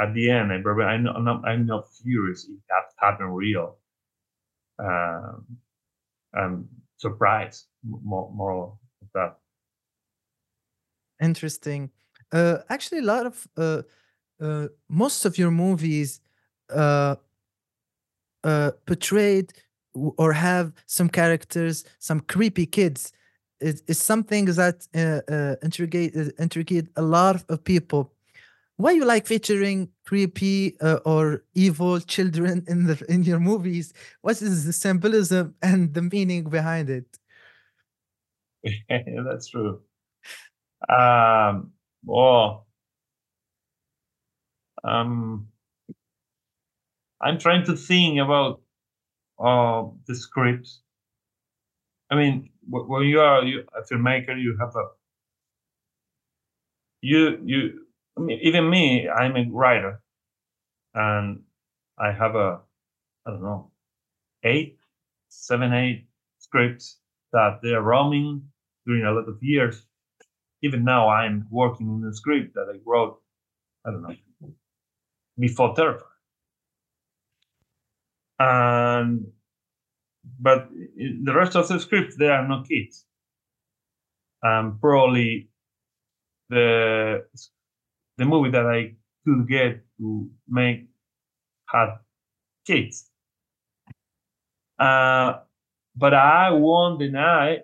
At 0.00 0.14
the 0.14 0.30
end, 0.30 0.52
I'm, 0.52 0.64
I'm, 0.80 1.24
not, 1.24 1.44
I'm 1.44 1.66
not 1.66 1.84
furious 2.02 2.44
if 2.48 2.60
that 2.68 3.04
happened 3.04 3.34
real. 3.36 3.78
Um, 4.78 5.44
I'm 6.34 6.68
surprised 6.96 7.66
more, 7.84 8.30
more 8.32 8.78
of 9.02 9.08
that. 9.14 9.36
Interesting. 11.20 11.90
Uh, 12.30 12.58
actually, 12.70 13.00
a 13.00 13.02
lot 13.02 13.26
of 13.26 13.48
uh, 14.42 14.68
most 14.88 15.24
of 15.24 15.38
your 15.38 15.50
movies 15.50 16.20
uh, 16.74 17.16
uh, 18.44 18.72
portrayed 18.86 19.52
or 19.94 20.32
have 20.32 20.72
some 20.86 21.08
characters, 21.08 21.84
some 21.98 22.20
creepy 22.20 22.66
kids 22.66 23.12
is, 23.60 23.82
is 23.86 24.02
something 24.02 24.46
that 24.46 24.86
uh, 24.94 25.32
uh, 25.32 25.56
intrigate 25.62 26.16
uh, 26.16 26.30
intrigued 26.38 26.88
a 26.96 27.02
lot 27.02 27.44
of 27.48 27.62
people. 27.62 28.12
Why 28.76 28.92
you 28.92 29.04
like 29.04 29.26
featuring 29.26 29.90
creepy 30.04 30.76
or 31.04 31.44
evil 31.54 32.00
children 32.00 32.64
in 32.66 32.86
the 32.86 33.04
in 33.08 33.22
your 33.22 33.38
movies? 33.38 33.92
What 34.22 34.42
is 34.42 34.64
the 34.64 34.72
symbolism 34.72 35.54
and 35.62 35.94
the 35.94 36.02
meaning 36.02 36.44
behind 36.44 36.90
it? 36.90 37.18
That's 38.88 39.48
true. 39.48 39.82
Um, 40.88 41.72
well, 42.04 42.66
um, 44.84 45.48
I'm 47.20 47.38
trying 47.38 47.64
to 47.66 47.76
think 47.76 48.20
about 48.20 48.62
uh, 49.38 49.84
the 50.06 50.14
scripts. 50.14 50.80
I 52.10 52.16
mean, 52.16 52.50
when 52.68 53.04
you 53.04 53.20
are 53.20 53.44
you, 53.44 53.64
a 53.76 53.82
filmmaker, 53.82 54.40
you 54.40 54.56
have 54.60 54.76
a 54.76 54.84
you 57.00 57.40
you. 57.44 57.86
I 58.16 58.20
mean, 58.20 58.40
even 58.42 58.68
me, 58.68 59.08
I'm 59.08 59.36
a 59.36 59.46
writer, 59.50 60.02
and 60.94 61.42
I 61.98 62.12
have 62.12 62.34
a 62.36 62.60
I 63.26 63.30
don't 63.30 63.42
know 63.42 63.70
eight, 64.44 64.78
seven, 65.28 65.72
eight 65.72 66.06
scripts 66.38 66.98
that 67.32 67.60
they 67.62 67.70
are 67.70 67.82
roaming 67.82 68.42
during 68.86 69.04
a 69.04 69.12
lot 69.12 69.28
of 69.28 69.38
years. 69.42 69.86
Even 70.62 70.84
now, 70.84 71.08
I'm 71.08 71.46
working 71.50 71.88
in 71.88 72.08
a 72.08 72.14
script 72.14 72.54
that 72.54 72.68
I 72.72 72.78
wrote. 72.86 73.20
I 73.86 73.90
don't 73.90 74.02
know 74.02 74.14
before 75.38 75.74
Terrified. 75.74 76.08
And 78.38 79.26
but 80.40 80.68
the 80.70 81.32
rest 81.34 81.56
of 81.56 81.68
the 81.68 81.78
script 81.80 82.14
there 82.18 82.32
are 82.32 82.46
no 82.48 82.62
kids. 82.62 83.06
And 84.42 84.80
probably 84.80 85.50
the 86.48 87.24
the 88.18 88.24
movie 88.24 88.50
that 88.50 88.66
I 88.66 88.94
could 89.24 89.48
get 89.48 89.84
to 89.98 90.30
make 90.48 90.88
had 91.66 91.96
kids. 92.66 93.08
Uh, 94.78 95.40
but 95.96 96.14
I 96.14 96.50
won't 96.50 96.98
deny 96.98 97.58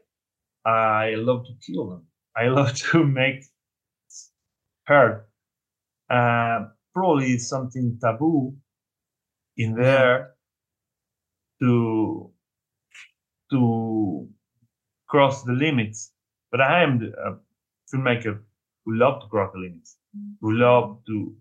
I 0.64 1.14
love 1.16 1.46
to 1.46 1.52
kill 1.66 1.90
them. 1.90 2.06
I 2.36 2.48
love 2.48 2.74
to 2.74 3.04
make 3.04 3.44
hurt. 4.84 5.28
Uh, 6.10 6.66
probably 6.94 7.38
something 7.38 7.98
taboo 8.00 8.56
in 9.56 9.72
mm-hmm. 9.72 9.82
there 9.82 10.34
to 11.60 12.30
to 13.50 14.28
cross 15.08 15.42
the 15.44 15.52
limits. 15.52 16.12
But 16.50 16.60
I 16.60 16.82
am 16.82 17.12
a 17.26 17.36
filmmaker 17.92 18.40
who 18.84 18.94
love 18.96 19.22
to 19.22 19.28
cross 19.28 19.52
the 19.52 19.60
limits, 19.60 19.98
mm-hmm. 20.16 20.32
who 20.40 20.52
love 20.52 21.00
to 21.06 21.36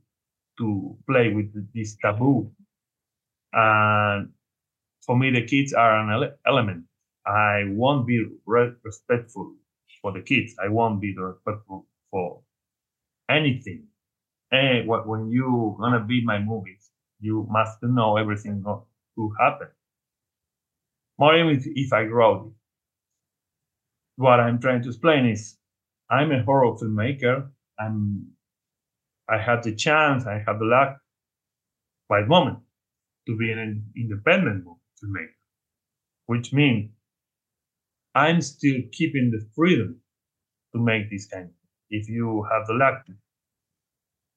to 0.60 0.98
play 1.10 1.34
with 1.34 1.54
this 1.74 1.98
taboo. 2.02 2.52
And 3.54 4.30
for 5.06 5.18
me, 5.18 5.32
the 5.32 5.46
kids 5.46 5.74
are 5.74 6.00
an 6.00 6.10
ele- 6.10 6.38
element. 6.46 6.86
I 7.26 7.64
won't 7.68 8.08
be 8.08 8.26
re- 8.46 8.74
respectful 8.84 9.56
for 10.02 10.12
the 10.12 10.22
kids. 10.22 10.56
I 10.64 10.70
won't 10.70 11.02
be 11.02 11.16
respectful 11.18 11.88
for 12.12 12.42
anything 13.30 13.88
hey, 14.52 14.84
when 14.86 15.30
you 15.30 15.76
gonna 15.80 16.04
be 16.04 16.24
my 16.24 16.40
movies, 16.40 16.90
you 17.20 17.48
must 17.50 17.82
know 17.84 18.18
everything 18.18 18.64
to 18.64 19.34
happen. 19.40 19.68
More 21.20 21.36
if, 21.36 21.64
if 21.66 21.94
I 21.94 22.06
grow. 22.06 22.54
What 24.18 24.40
I'm 24.40 24.60
trying 24.60 24.84
to 24.84 24.90
explain 24.90 25.26
is, 25.26 25.58
I'm 26.10 26.32
a 26.32 26.44
horror 26.44 26.76
filmmaker. 26.78 27.50
I'm, 27.80 28.32
I 29.30 29.38
had 29.38 29.64
the 29.64 29.76
chance, 29.76 30.26
I 30.26 30.44
have 30.46 30.60
the 30.60 30.66
luck, 30.66 30.98
by 32.08 32.22
the 32.22 32.28
moment, 32.28 32.60
to 33.28 33.38
be 33.38 33.52
an 33.52 33.92
independent 33.96 34.64
filmmaker, 34.66 35.36
which 36.28 36.54
means 36.54 36.92
I'm 38.16 38.42
still 38.42 38.78
keeping 38.92 39.32
the 39.32 39.46
freedom 39.56 40.02
to 40.74 40.82
make 40.82 41.12
this 41.12 41.28
kind. 41.28 41.50
If 41.90 42.10
you 42.10 42.46
have 42.52 42.66
the 42.68 42.74
luck 42.74 43.06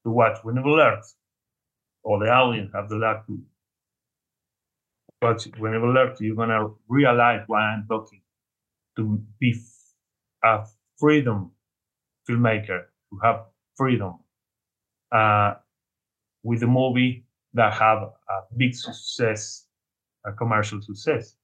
to 0.05 0.11
watch 0.11 0.39
When 0.43 0.59
Evil 0.59 0.77
Lurks, 0.77 1.17
or 2.03 2.19
the 2.25 2.31
audience 2.31 2.71
have 2.75 2.89
the 2.89 2.97
luck 2.97 3.27
to 3.27 3.41
watch 5.23 5.47
When 5.59 5.75
Evil 5.75 5.93
Lurks, 5.95 6.21
you're 6.21 6.37
gonna 6.37 6.69
realize 6.89 7.43
why 7.47 7.63
I'm 7.63 7.87
talking. 7.89 8.23
To 8.97 9.23
be 9.39 9.55
a 10.45 10.67
freedom 10.99 11.53
filmmaker, 12.29 12.85
to 13.11 13.19
have 13.23 13.47
freedom 13.77 14.19
uh, 15.13 15.55
with 16.43 16.63
a 16.63 16.67
movie 16.67 17.27
that 17.55 17.73
have 17.75 17.99
a 18.03 18.43
big 18.57 18.75
success, 18.75 19.67
a 20.27 20.33
commercial 20.33 20.81
success. 20.83 21.37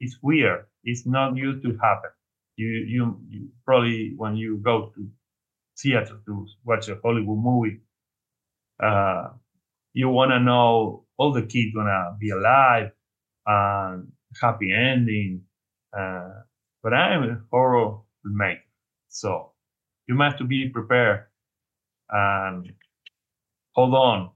It's 0.00 0.18
weird. 0.22 0.66
It's 0.84 1.06
not 1.06 1.36
used 1.36 1.62
to 1.64 1.78
happen. 1.82 2.10
You, 2.56 2.68
you, 2.68 3.20
you 3.28 3.48
probably 3.64 4.14
when 4.16 4.36
you 4.36 4.58
go 4.58 4.92
to 4.94 5.08
theater 5.78 6.20
to 6.26 6.46
watch 6.64 6.88
a 6.88 6.98
Hollywood 7.02 7.38
movie, 7.38 7.80
uh, 8.82 9.28
you 9.92 10.08
want 10.08 10.30
to 10.30 10.40
know 10.40 11.04
all 11.16 11.32
the 11.32 11.42
kids 11.42 11.74
gonna 11.74 12.16
be 12.18 12.30
alive 12.30 12.90
and 13.46 14.12
happy 14.40 14.72
ending. 14.72 15.42
Uh, 15.96 16.42
but 16.82 16.92
I 16.92 17.14
am 17.14 17.22
a 17.22 17.40
horror 17.50 17.98
filmmaker, 18.24 18.60
so 19.08 19.52
you 20.08 20.18
have 20.20 20.36
to 20.38 20.44
be 20.44 20.68
prepared 20.68 21.26
and 22.10 22.72
hold 23.72 23.94
on. 23.94 24.30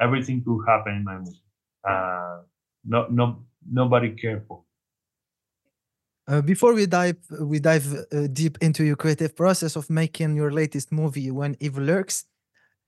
Everything 0.00 0.42
could 0.44 0.64
happen 0.66 0.94
in 0.96 1.04
my 1.04 1.18
movie. 1.18 1.42
Uh, 1.88 2.42
no, 2.84 3.06
no, 3.10 3.44
nobody 3.70 4.10
careful. 4.10 4.66
Uh, 6.28 6.40
before 6.40 6.72
we 6.72 6.86
dive 6.86 7.16
we 7.40 7.58
dive 7.58 7.86
uh, 8.12 8.28
deep 8.32 8.56
into 8.60 8.84
your 8.84 8.94
creative 8.96 9.34
process 9.34 9.74
of 9.74 9.90
making 9.90 10.36
your 10.36 10.52
latest 10.52 10.92
movie, 10.92 11.30
When 11.32 11.56
Evil 11.58 11.82
Lurks, 11.82 12.24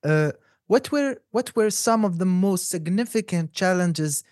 uh, 0.04 0.33
what 0.66 0.90
were 0.90 1.16
what 1.31 1.55
were 1.57 1.70
some 1.70 2.05
of 2.05 2.18
the 2.18 2.24
most 2.27 2.68
significant 2.68 3.53
challenges 3.53 4.24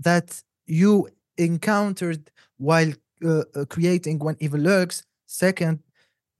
that 0.00 0.42
you 0.66 1.08
encountered 1.36 2.30
while 2.56 2.92
uh, 3.24 3.42
uh, 3.54 3.64
creating 3.66 4.18
when 4.18 4.36
evil 4.40 4.60
lurks? 4.60 5.04
Second 5.26 5.80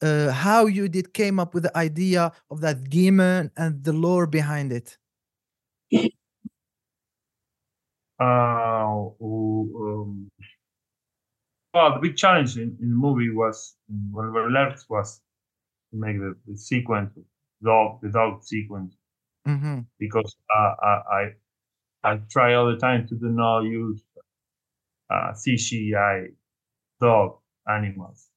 uh, 0.02 0.30
how 0.30 0.66
you 0.66 0.88
did 0.88 1.12
came 1.12 1.40
up 1.40 1.54
with 1.54 1.64
the 1.64 1.76
idea 1.76 2.32
of 2.50 2.60
that 2.60 2.88
demon 2.88 3.50
and 3.56 3.82
the 3.82 3.92
lore 3.92 4.26
behind 4.26 4.72
it? 4.72 4.96
Uh, 8.20 8.84
um, 8.84 10.30
well 11.72 11.94
the 11.94 12.00
big 12.00 12.16
challenge 12.16 12.56
in, 12.56 12.76
in 12.80 12.90
the 12.90 12.96
movie 12.96 13.30
was 13.30 13.76
we 14.12 14.52
left 14.52 14.84
was 14.88 15.20
to 15.90 15.96
make 15.98 16.18
the, 16.18 16.34
the 16.46 16.56
sequence 16.56 17.12
dog 17.62 18.00
the 18.02 18.08
dog 18.08 18.42
sequence 18.42 18.97
mm-hmm. 19.48 19.80
because 19.98 20.36
uh, 20.54 20.74
I 21.10 21.30
I 22.04 22.16
try 22.30 22.54
all 22.54 22.70
the 22.70 22.78
time 22.78 23.06
to 23.08 23.14
do 23.16 23.28
not 23.28 23.62
use 23.62 24.02
uh, 25.10 25.32
CGI 25.32 26.28
dog 27.00 27.38
animals, 27.68 28.28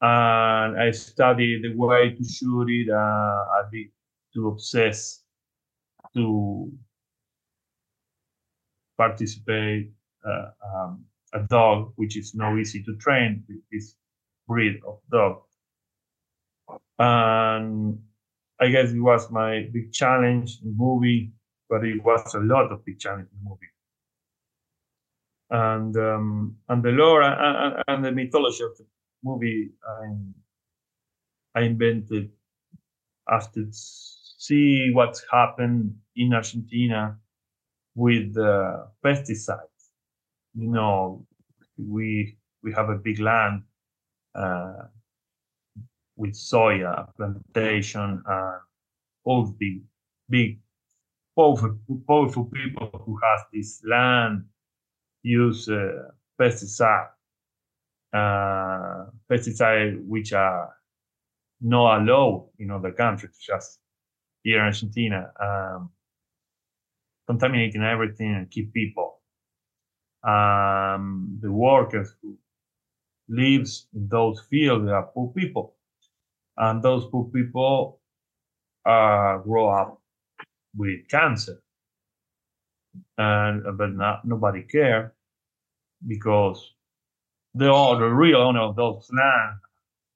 and 0.00 0.80
I 0.80 0.90
study 0.92 1.60
the 1.62 1.74
way 1.76 2.10
to 2.10 2.24
shoot 2.24 2.68
it. 2.68 2.90
Uh, 2.90 2.94
I 2.94 3.62
be 3.70 3.90
too 4.34 4.48
obsessed 4.48 5.24
to 6.14 6.70
participate 8.96 9.92
uh, 10.24 10.50
um, 10.66 11.04
a 11.32 11.40
dog, 11.40 11.92
which 11.96 12.16
is 12.16 12.34
no 12.34 12.56
easy 12.58 12.82
to 12.82 12.96
train 12.96 13.44
with 13.48 13.62
this 13.72 13.96
breed 14.46 14.80
of 14.86 14.98
dog. 15.10 15.42
And 16.98 18.00
I 18.60 18.68
guess 18.68 18.90
it 18.90 19.00
was 19.00 19.30
my 19.30 19.68
big 19.72 19.92
challenge 19.92 20.58
in 20.64 20.76
movie, 20.76 21.32
but 21.68 21.84
it 21.84 22.02
was 22.02 22.34
a 22.34 22.40
lot 22.40 22.72
of 22.72 22.84
big 22.84 22.98
challenge 22.98 23.28
in 23.32 23.48
movie. 23.48 23.72
And 25.50 25.96
um, 25.96 26.56
and 26.68 26.82
the 26.82 26.90
lore 26.90 27.22
and, 27.22 27.82
and, 27.88 28.04
the 28.04 28.12
mythology 28.12 28.64
of 28.64 28.76
the 28.76 28.84
movie 29.24 29.70
I, 31.56 31.60
I 31.60 31.62
invented 31.62 32.30
after 33.30 33.64
see 33.70 34.90
what's 34.92 35.24
happened 35.32 35.94
in 36.16 36.34
Argentina 36.34 37.16
with 37.94 38.34
the 38.34 38.88
pesticides. 39.04 39.90
You 40.54 40.70
know, 40.70 41.26
we 41.78 42.36
we 42.62 42.72
have 42.74 42.90
a 42.90 42.96
big 42.96 43.18
land 43.20 43.62
uh, 44.34 44.88
with 46.18 46.34
soya 46.34 47.08
plantation 47.16 48.22
and 48.26 48.60
all 49.24 49.54
the 49.58 49.80
big 50.28 50.60
powerful, 51.36 51.78
powerful 52.06 52.44
people 52.46 52.90
who 53.06 53.18
has 53.22 53.40
this 53.52 53.80
land 53.84 54.44
use 55.22 55.68
uh, 55.68 56.10
pesticide 56.38 57.08
uh, 58.12 59.04
pesticides 59.30 60.02
which 60.06 60.32
are 60.32 60.74
not 61.60 62.00
allowed 62.00 62.48
in 62.58 62.70
other 62.70 62.92
countries, 62.92 63.38
just 63.38 63.80
here 64.42 64.58
in 64.58 64.64
Argentina, 64.64 65.30
um, 65.40 65.90
contaminating 67.26 67.82
everything 67.82 68.34
and 68.34 68.50
keep 68.50 68.72
people. 68.72 69.20
Um, 70.22 71.38
the 71.40 71.52
workers 71.52 72.14
who 72.22 72.36
lives 73.28 73.86
in 73.94 74.08
those 74.08 74.40
fields 74.50 74.88
are 74.88 75.10
poor 75.14 75.32
people, 75.32 75.76
and 76.58 76.82
those 76.82 77.06
poor 77.06 77.24
people 77.26 78.00
uh, 78.84 79.38
grow 79.38 79.68
up 79.68 80.00
with 80.76 81.08
cancer, 81.08 81.62
and 83.16 83.62
but 83.78 83.92
not, 83.92 84.24
nobody 84.24 84.62
care 84.62 85.14
because 86.06 86.74
they 87.54 87.66
are 87.66 87.96
the 87.98 88.06
real 88.06 88.38
owner 88.38 88.60
of 88.60 88.76
those 88.76 89.08
land, 89.12 89.58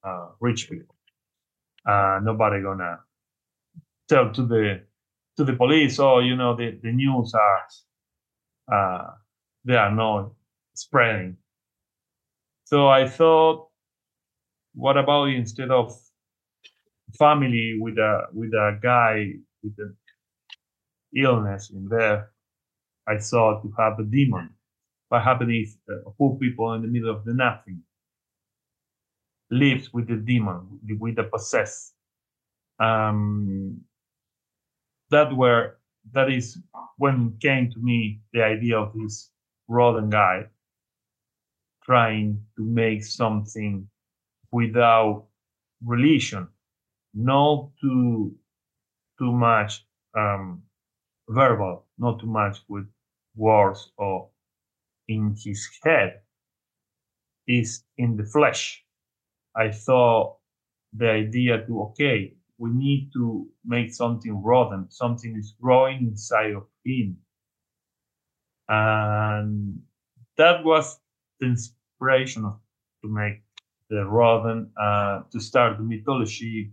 uh, 0.05 0.29
rich 0.41 0.69
people. 0.71 0.95
Uh, 1.87 2.21
nobody 2.23 2.63
gonna 2.63 3.01
tell 4.09 4.33
to 4.33 4.47
the 4.47 4.83
to 5.37 5.45
the 5.45 5.55
police, 5.55 5.99
oh, 5.99 6.21
you 6.21 6.37
know, 6.37 6.55
the, 6.55 6.79
the 6.83 6.93
news 6.93 7.35
are 7.35 7.67
uh, 8.73 9.11
they 9.65 9.77
are 9.77 9.93
not 9.93 10.33
spreading. 10.75 11.37
So 12.65 12.89
I 12.89 13.09
thought, 13.09 13.69
what 14.75 14.97
about 14.97 15.29
instead 15.29 15.71
of 15.71 15.95
family 17.19 17.79
with 17.81 17.99
a 17.99 18.27
with 18.33 18.53
a 18.53 18.79
guy 18.83 19.33
with 19.63 19.75
an 19.79 19.97
illness 21.17 21.71
in 21.71 21.89
there, 21.89 22.31
I 23.07 23.19
thought 23.19 23.63
to 23.63 23.73
have 23.79 23.99
a 23.99 24.05
demon. 24.05 24.51
What 25.09 25.23
happened 25.23 25.53
is 25.53 25.77
uh, 25.91 26.11
poor 26.19 26.39
people 26.39 26.73
in 26.75 26.83
the 26.83 26.89
middle 26.89 27.11
of 27.11 27.25
the 27.25 27.35
nothing 27.35 27.83
lives 29.51 29.93
with 29.93 30.09
the 30.09 30.17
demon, 30.17 30.81
with 30.99 31.17
the 31.17 31.25
possessed? 31.25 31.95
Um, 32.81 33.83
that 35.11 35.37
were 35.37 35.79
that 36.13 36.31
is 36.31 36.59
when 36.97 37.37
came 37.41 37.71
to 37.71 37.79
me 37.79 38.21
the 38.33 38.43
idea 38.43 38.79
of 38.79 38.93
this 38.95 39.31
rodent 39.69 40.11
guy 40.11 40.47
trying 41.85 42.41
to 42.57 42.65
make 42.65 43.05
something 43.05 43.89
without 44.51 45.27
religion, 45.85 46.49
not 47.15 47.71
too 47.81 48.35
too 49.19 49.33
much 49.33 49.87
um, 50.17 50.63
verbal, 51.29 51.87
not 51.99 52.21
too 52.21 52.27
much 52.27 52.59
with 52.69 52.87
words 53.37 53.93
or 53.97 54.31
in 55.09 55.35
his 55.45 55.69
head, 55.83 56.21
is 57.47 57.85
in 57.99 58.17
the 58.17 58.25
flesh. 58.25 58.85
I 59.57 59.71
thought 59.71 60.39
the 60.93 61.11
idea 61.11 61.67
to 61.67 61.83
okay, 61.83 62.35
we 62.59 62.71
need 62.71 63.11
to 63.15 63.49
make 63.65 63.93
something 63.93 64.43
rodent, 64.43 64.93
something 64.93 65.37
is 65.37 65.55
growing 65.61 66.07
inside 66.09 66.53
of 66.55 66.67
him. 66.85 67.19
And 68.69 69.83
that 70.37 70.65
was 70.65 70.99
the 71.41 71.47
inspiration 71.47 72.43
to 73.03 73.09
make 73.09 73.43
the 73.91 74.05
rodent, 74.07 74.71
uh, 74.81 75.23
to 75.31 75.41
start 75.41 75.77
the 75.77 75.85
mythology, 75.85 76.73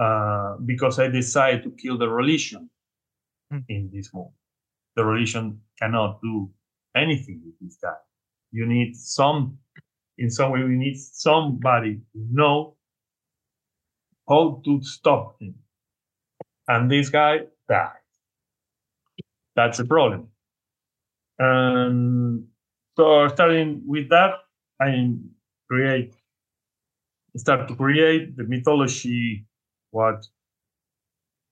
uh, 0.00 0.56
because 0.64 0.98
I 0.98 1.08
decided 1.08 1.62
to 1.64 1.70
kill 1.72 1.98
the 1.98 2.08
religion 2.08 2.70
Mm. 3.52 3.64
in 3.68 3.90
this 3.92 4.14
movie. 4.14 4.30
The 4.96 5.04
religion 5.04 5.60
cannot 5.80 6.20
do 6.22 6.50
anything 6.94 7.42
with 7.44 7.54
this 7.60 7.76
guy. 7.82 7.96
You 8.52 8.64
need 8.66 8.94
some, 8.96 9.58
in 10.18 10.30
some 10.30 10.52
way, 10.52 10.62
we 10.62 10.76
need 10.76 10.96
somebody 10.96 11.96
to 12.12 12.18
know 12.30 12.76
how 14.28 14.62
to 14.64 14.82
stop 14.82 15.36
him. 15.40 15.54
And 16.68 16.90
this 16.90 17.08
guy 17.08 17.40
died. 17.68 18.06
That's 19.56 19.78
the 19.78 19.84
problem. 19.84 20.28
And 21.38 22.46
so 22.96 23.28
starting 23.28 23.82
with 23.86 24.08
that, 24.10 24.34
I 24.80 25.12
create 25.68 26.14
start 27.36 27.68
to 27.68 27.76
create 27.76 28.36
the 28.36 28.44
mythology, 28.44 29.46
what 29.90 30.26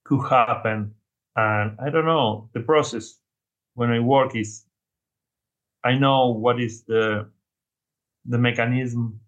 could 0.04 0.28
happen. 0.28 0.94
And 1.36 1.76
I 1.80 1.90
don't 1.90 2.06
know, 2.06 2.50
the 2.52 2.60
process 2.60 3.20
when 3.74 3.90
I 3.90 4.00
work 4.00 4.34
is 4.34 4.64
I 5.84 5.94
know 5.96 6.30
what 6.32 6.60
is 6.60 6.84
the 6.84 7.30
the 8.26 8.38
mechanism 8.38 9.20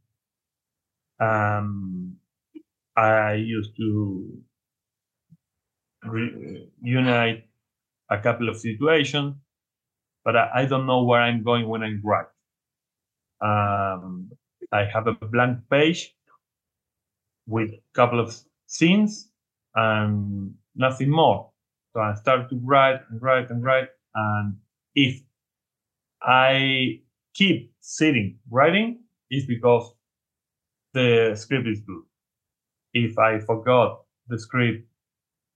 um, 1.21 2.17
I 2.97 3.35
used 3.35 3.77
to 3.77 4.43
re- 6.05 6.69
unite 6.83 7.45
a 8.11 8.19
couple 8.19 8.49
of 8.49 8.59
situations, 8.59 9.37
but 10.25 10.37
I, 10.37 10.51
I 10.55 10.67
don't 10.67 10.87
know 10.87 11.05
where 11.05 11.21
I'm 11.21 11.43
going 11.43 11.69
when 11.69 11.83
I 11.83 11.95
write. 12.03 12.27
Um, 13.41 14.33
I 14.73 14.85
have 14.85 15.07
a 15.07 15.13
blank 15.15 15.61
page 15.71 16.15
with 17.47 17.71
a 17.71 17.81
couple 17.95 18.21
of 18.21 18.35
scenes 18.71 19.31
and 19.75 20.55
nothing 20.75 21.11
more. 21.11 21.51
So 21.93 22.01
I 22.01 22.15
start 22.15 22.49
to 22.51 22.61
write 22.63 23.01
and 23.11 23.21
write 23.21 23.51
and 23.51 23.63
write. 23.63 23.89
And 24.15 24.57
if 24.95 25.21
I 26.23 27.01
keep 27.35 27.73
sitting 27.81 28.39
writing, 28.51 29.01
it's 29.29 29.47
because 29.47 29.93
the 30.95 31.35
script 31.37 31.69
is 31.69 31.81
good 31.81 32.03
if 32.93 33.19
I 33.19 33.39
forgot 33.39 34.03
the 34.29 34.39
script, 34.39 34.87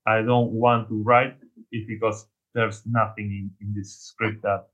I 0.05 0.21
don't 0.21 0.51
want 0.51 0.87
to 0.89 1.01
write 1.03 1.35
it 1.71 1.87
because 1.87 2.27
there's 2.53 2.83
nothing 2.85 3.25
in, 3.25 3.51
in 3.61 3.73
this 3.75 3.97
script 3.97 4.43
that 4.43 4.67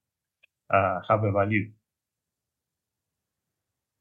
uh, 0.73 0.99
have 1.07 1.23
a 1.23 1.31
value. 1.31 1.71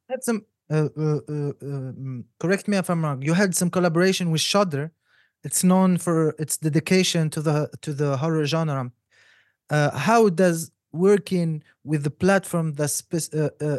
That's 0.09 0.27
some. 0.27 0.45
Uh, 0.71 0.89
uh, 0.97 1.21
uh, 1.29 1.53
um, 1.63 2.25
correct 2.39 2.69
me 2.69 2.77
if 2.77 2.89
I'm 2.89 3.05
wrong. 3.05 3.23
You 3.23 3.35
had 3.35 3.57
some 3.57 3.71
collaboration 3.71 4.31
with 4.31 4.41
Shudder. 4.41 4.93
It's 5.43 5.65
known 5.65 5.99
for 5.99 6.35
its 6.39 6.57
dedication 6.57 7.29
to 7.31 7.43
the 7.43 7.71
to 7.81 7.93
the 7.93 8.17
horror 8.17 8.45
genre. 8.45 8.93
How 9.71 10.29
does 10.29 10.71
working 10.93 11.63
with 11.85 12.05
the 12.05 12.11
platform 12.11 12.75
that 12.75 12.91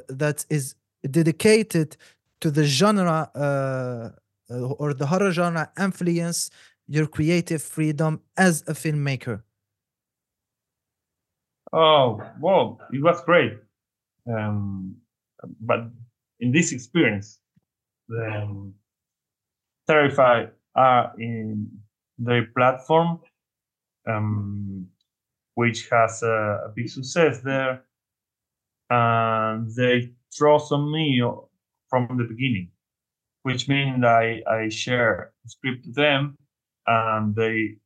that 0.10 0.46
is 0.50 0.76
dedicated 1.10 1.98
to 2.42 2.52
the 2.52 2.66
genre 2.66 3.30
uh, 3.36 4.10
or 4.80 4.94
the 4.94 5.06
horror 5.06 5.32
genre 5.32 5.72
influence 5.80 6.50
your 6.88 7.08
creative 7.08 7.62
freedom 7.62 8.22
as 8.38 8.64
a 8.68 8.74
filmmaker? 8.74 9.44
Oh, 11.72 12.22
well, 12.42 12.82
it 12.92 13.02
was 13.02 13.24
great. 13.24 13.54
Um, 14.28 14.98
but 15.62 15.86
in 16.42 16.52
this 16.52 16.72
experience, 16.72 17.40
um, 18.12 18.74
Terrified 19.88 20.52
are 20.76 21.12
in 21.18 21.68
their 22.18 22.46
platform, 22.56 23.20
um, 24.08 24.88
which 25.56 25.90
has 25.90 26.22
a, 26.24 26.66
a 26.66 26.74
big 26.76 26.88
success 26.88 27.42
there. 27.42 27.84
And 28.90 29.74
they 29.76 30.12
trust 30.32 30.72
on 30.72 30.92
me 30.92 31.22
from 31.90 32.08
the 32.18 32.24
beginning, 32.24 32.70
which 33.44 33.68
means 33.68 34.04
I, 34.04 34.42
I 34.50 34.70
share 34.70 35.34
the 35.44 35.50
script 35.50 35.86
to 35.86 35.92
them 35.92 36.38
and 36.88 37.36
they 37.36 37.78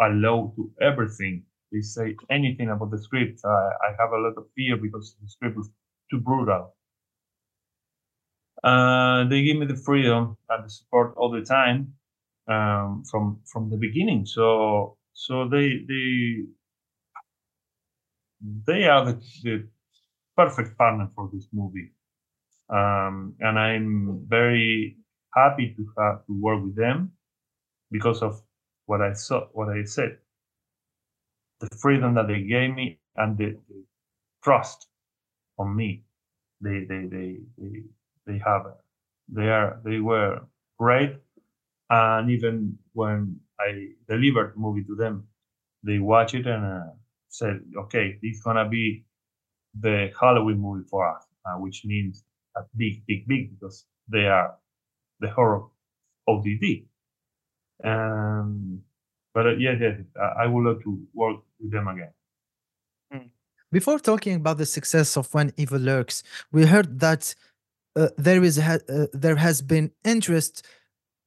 allow 0.00 0.52
to 0.56 0.70
everything. 0.80 1.44
They 1.72 1.80
say 1.80 2.16
anything 2.30 2.70
about 2.70 2.90
the 2.90 3.02
script. 3.02 3.40
I, 3.44 3.48
I 3.48 3.90
have 3.98 4.12
a 4.12 4.18
lot 4.18 4.34
of 4.36 4.46
fear 4.54 4.76
because 4.76 5.16
the 5.20 5.28
script 5.28 5.58
is 5.58 5.68
too 6.10 6.20
brutal. 6.20 6.74
Uh, 8.62 9.24
they 9.28 9.42
give 9.42 9.56
me 9.56 9.66
the 9.66 9.76
freedom 9.76 10.36
and 10.48 10.64
the 10.64 10.70
support 10.70 11.14
all 11.16 11.30
the 11.30 11.42
time 11.42 11.94
um, 12.48 13.04
from 13.10 13.40
from 13.46 13.70
the 13.70 13.76
beginning. 13.76 14.26
So 14.26 14.96
so 15.14 15.48
they 15.48 15.84
they 15.88 16.44
they 18.66 18.84
are 18.84 19.04
the, 19.06 19.22
the 19.42 19.68
perfect 20.36 20.78
partner 20.78 21.10
for 21.14 21.30
this 21.32 21.48
movie, 21.52 21.92
um, 22.70 23.34
and 23.40 23.58
I'm 23.58 24.24
very 24.28 24.98
happy 25.34 25.74
to 25.76 25.86
have 25.98 26.26
to 26.26 26.40
work 26.40 26.62
with 26.64 26.76
them 26.76 27.12
because 27.90 28.22
of 28.22 28.42
what 28.86 29.02
I 29.02 29.14
saw, 29.14 29.46
what 29.52 29.68
I 29.70 29.84
said, 29.84 30.18
the 31.60 31.68
freedom 31.80 32.14
that 32.14 32.28
they 32.28 32.42
gave 32.42 32.74
me 32.74 33.00
and 33.16 33.36
the, 33.38 33.58
the 33.68 33.84
trust 34.44 34.88
on 35.58 35.76
me. 35.76 36.04
They 36.60 36.84
they 36.88 37.06
they 37.06 37.38
they 37.58 37.82
they 38.26 38.40
have 38.44 38.62
they 39.28 39.48
are 39.48 39.80
they 39.84 40.00
were 40.00 40.40
great, 40.78 41.16
and 41.90 42.30
even 42.30 42.78
when 42.92 43.40
I 43.58 43.88
delivered 44.08 44.54
the 44.54 44.60
movie 44.60 44.84
to 44.84 44.94
them, 44.94 45.28
they 45.82 45.98
watch 45.98 46.34
it 46.34 46.46
and 46.46 46.64
uh, 46.64 46.92
said, 47.28 47.60
"Okay, 47.76 48.18
this 48.22 48.36
is 48.36 48.42
gonna 48.42 48.68
be 48.68 49.04
the 49.80 50.10
Halloween 50.18 50.60
movie 50.60 50.86
for 50.88 51.08
us." 51.08 51.24
uh, 51.44 51.56
which 51.58 51.84
means 51.84 52.24
a 52.56 52.62
big, 52.76 53.04
big, 53.06 53.26
big 53.26 53.58
because 53.58 53.86
they 54.08 54.26
are 54.26 54.56
the 55.20 55.28
horror 55.30 55.64
OTT. 56.28 56.84
Um, 57.82 58.80
but 59.32 59.46
uh, 59.46 59.56
yeah, 59.56 59.74
yeah, 59.80 59.96
I 60.38 60.46
would 60.46 60.64
love 60.64 60.82
to 60.84 61.06
work 61.12 61.38
with 61.60 61.72
them 61.72 61.88
again. 61.88 62.12
Hmm. 63.12 63.26
Before 63.72 63.98
talking 63.98 64.36
about 64.36 64.58
the 64.58 64.66
success 64.66 65.16
of 65.16 65.32
When 65.34 65.52
Evil 65.56 65.80
Lurks, 65.80 66.22
we 66.52 66.66
heard 66.66 67.00
that 67.00 67.34
uh, 67.96 68.08
there 68.16 68.42
is 68.42 68.58
ha 68.58 68.78
uh, 68.88 69.06
there 69.12 69.36
has 69.36 69.62
been 69.62 69.90
interest 70.04 70.66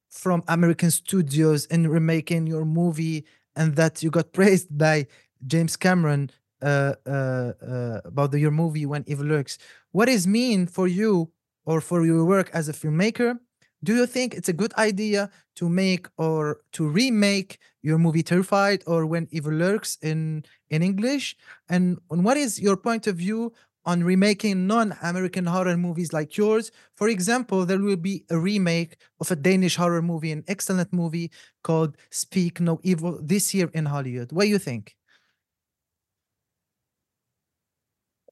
from 0.10 0.43
American 0.47 0.91
studios 0.91 1.65
in 1.65 1.88
remaking 1.88 2.47
your 2.47 2.65
movie, 2.65 3.25
and 3.56 3.75
that 3.75 4.03
you 4.03 4.10
got 4.10 4.34
praised 4.39 4.77
by 4.77 5.08
James 5.45 5.75
Cameron 5.75 6.32
uh, 6.62 6.93
uh, 7.06 7.53
uh, 7.62 8.01
about 8.06 8.32
the, 8.32 8.39
your 8.39 8.51
movie 8.51 8.86
When 8.86 9.03
Evil 9.08 9.25
Lurks. 9.25 9.58
What 9.91 10.10
is 10.10 10.25
mean 10.25 10.65
for 10.67 10.88
you 10.88 11.32
or 11.65 11.82
for 11.82 12.06
your 12.06 12.25
work 12.25 12.49
as 12.53 12.67
a 12.67 12.73
filmmaker? 12.73 13.39
Do 13.84 13.95
you 13.95 14.08
think 14.08 14.34
it's 14.34 14.49
a 14.49 14.53
good 14.53 14.73
idea 14.73 15.30
to 15.58 15.69
make 15.69 16.08
or 16.17 16.62
to 16.71 16.88
remake 16.88 17.60
your 17.84 17.99
movie 17.99 18.23
Terrified 18.23 18.84
or 18.88 19.06
When 19.06 19.27
Evil 19.30 19.53
Lurks 19.53 19.97
in 20.01 20.45
in 20.69 20.82
English? 20.82 21.36
And, 21.69 21.99
and 22.10 22.25
what 22.25 22.38
is 22.38 22.60
your 22.60 22.75
point 22.75 23.06
of 23.06 23.17
view 23.17 23.53
on 23.88 24.04
remaking 24.04 24.67
non-American 24.67 25.45
horror 25.45 25.78
movies 25.78 26.12
like 26.12 26.36
yours. 26.36 26.71
For 26.93 27.08
example, 27.08 27.65
there 27.65 27.80
will 27.80 27.95
be 27.95 28.26
a 28.30 28.38
remake 28.38 28.97
of 29.21 29.32
a 29.32 29.36
Danish 29.36 29.78
horror 29.78 30.02
movie, 30.02 30.34
an 30.34 30.43
excellent 30.47 30.91
movie 30.91 31.32
called 31.63 31.95
Speak 32.12 32.60
No 32.60 32.82
Evil 32.84 33.17
this 33.23 33.54
year 33.54 33.71
in 33.73 33.86
Hollywood. 33.86 34.34
What 34.34 34.43
do 34.43 34.50
you 34.50 34.60
think? 34.60 34.95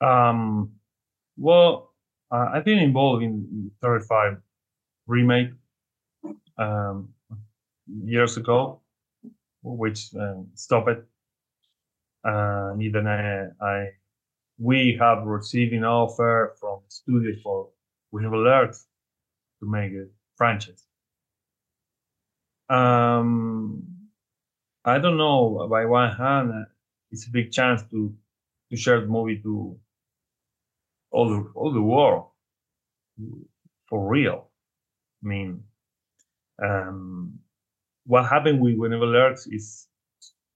Um, 0.02 0.74
well, 1.38 1.94
uh, 2.30 2.50
I've 2.54 2.66
been 2.66 2.80
involved 2.80 3.24
in 3.24 3.72
Terrified 3.82 4.38
remake 5.08 5.52
um, 6.58 7.14
years 8.04 8.36
ago, 8.36 8.82
which 9.64 10.14
uh, 10.20 10.44
stopped 10.54 10.90
it. 10.90 11.06
Even 12.82 13.08
I, 13.08 13.48
I 13.62 13.90
we 14.58 14.98
have 15.00 15.24
received 15.26 15.74
an 15.74 15.84
offer 15.84 16.56
from 16.60 16.80
studio 16.88 17.36
for 17.44 17.70
we 18.12 18.24
have 18.24 18.32
learned 18.32 18.74
to 18.74 19.70
make 19.70 19.92
a 19.92 20.06
franchise. 20.38 20.84
Um, 22.70 23.84
I 24.84 25.00
don't 25.00 25.18
know. 25.18 25.68
By 25.70 25.86
one 25.86 26.16
hand, 26.16 26.52
uh, 26.52 26.66
it's 27.12 27.28
a 27.28 27.32
big 27.32 27.52
chance 27.52 27.82
to 27.92 28.16
to 28.72 28.78
share 28.78 29.02
the 29.02 29.08
movie 29.08 29.42
to 29.44 29.78
all 31.12 31.30
the 31.30 31.52
all 31.56 31.74
the 31.74 31.82
world 31.82 32.28
for 33.88 34.08
real. 34.08 34.50
I 35.24 35.28
mean, 35.28 35.64
um, 36.64 37.40
what 38.06 38.28
happened 38.30 38.62
with 38.62 38.78
When 38.78 38.94
Evil 38.94 39.10
Lurks 39.12 39.48
is 39.48 39.88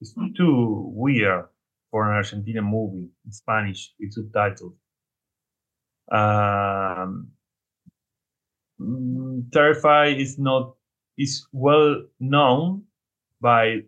is 0.02 0.16
too 0.38 0.92
weird 0.94 1.46
for 1.92 2.12
an 2.12 2.22
Argentinian 2.24 2.70
movie 2.70 3.10
in 3.26 3.32
Spanish 3.32 3.94
with 4.00 4.14
subtitles. 4.14 4.74
Um, 6.12 7.32
mm, 8.80 9.52
Terrify 9.52 10.08
is 10.08 10.38
not 10.40 10.76
is 11.18 11.46
well 11.52 12.04
known 12.20 12.84
by 13.42 13.82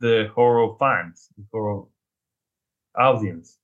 the 0.00 0.30
horror 0.34 0.76
fans, 0.78 1.28
the 1.36 1.44
horror 1.52 1.84
audience. 2.96 3.58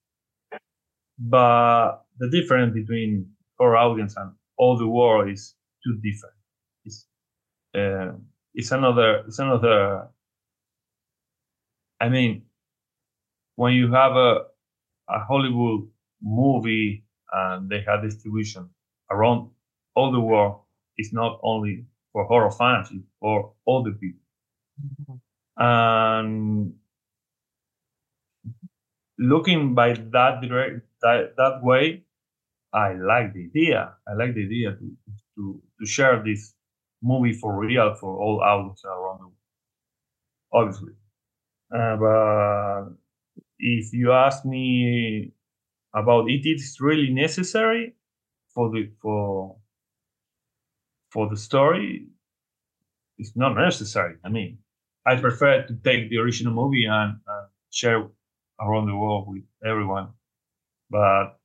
But 1.19 2.05
the 2.19 2.29
difference 2.31 2.75
between 2.75 3.35
horror 3.59 3.77
audience 3.77 4.16
and 4.16 4.33
all 4.57 4.77
the 4.79 4.88
world 4.88 5.29
is 5.31 5.55
too 5.85 5.97
different. 6.03 6.37
It's 6.85 7.07
uh, 7.75 8.12
it's 8.55 8.73
another 8.73 9.25
it's 9.27 9.38
another. 9.38 10.09
I 12.01 12.09
mean, 12.09 12.47
when 13.57 13.75
you 13.75 13.92
have 13.92 14.12
a 14.12 14.47
a 15.09 15.21
Hollywood 15.21 15.88
movie 16.23 17.05
and 17.33 17.69
they 17.69 17.83
have 17.87 18.03
distribution 18.03 18.71
around 19.11 19.51
all 19.95 20.12
the 20.12 20.21
world, 20.21 20.61
it's 20.97 21.12
not 21.12 21.38
only 21.42 21.87
for 22.12 22.25
horror 22.25 22.51
fans, 22.51 22.88
it's 22.90 23.05
for 23.21 23.53
all 23.64 23.83
the 23.83 23.92
people. 23.92 24.21
Mm-hmm. 24.83 25.14
And 25.62 26.75
looking 29.19 29.75
by 29.75 29.92
that 29.92 30.40
direct 30.42 30.81
that, 31.03 31.35
that 31.37 31.62
way, 31.62 32.03
I 32.73 32.95
like 32.95 33.33
the 33.33 33.45
idea. 33.45 33.95
I 34.07 34.14
like 34.14 34.35
the 34.35 34.45
idea 34.45 34.73
to, 34.73 34.97
to, 35.37 35.62
to 35.81 35.87
share 35.87 36.23
this 36.23 36.55
movie 37.03 37.33
for 37.33 37.57
real 37.57 37.95
for 37.95 38.19
all 38.19 38.42
audiences 38.42 38.85
around 38.85 39.19
the 39.21 39.25
world, 39.25 39.35
obviously. 40.53 40.92
Uh, 41.75 41.97
but 41.97 42.97
if 43.59 43.92
you 43.92 44.12
ask 44.12 44.45
me 44.45 45.33
about 45.95 46.29
it, 46.31 46.42
it's 46.45 46.81
really 46.81 47.11
necessary 47.12 47.95
for 48.55 48.71
the 48.71 48.90
for 49.01 49.57
for 51.11 51.29
the 51.29 51.37
story. 51.37 52.09
It's 53.19 53.37
not 53.37 53.55
necessary. 53.55 54.16
I 54.25 54.29
mean, 54.29 54.59
I 55.07 55.16
prefer 55.16 55.66
to 55.66 55.75
take 55.85 56.11
the 56.11 56.19
original 56.19 56.53
movie 56.53 56.85
and, 56.85 57.16
share 57.71 58.09
around 58.61 58.87
the 58.87 58.97
world 58.97 59.29
with 59.29 59.42
everyone, 59.64 60.09
but 60.88 61.38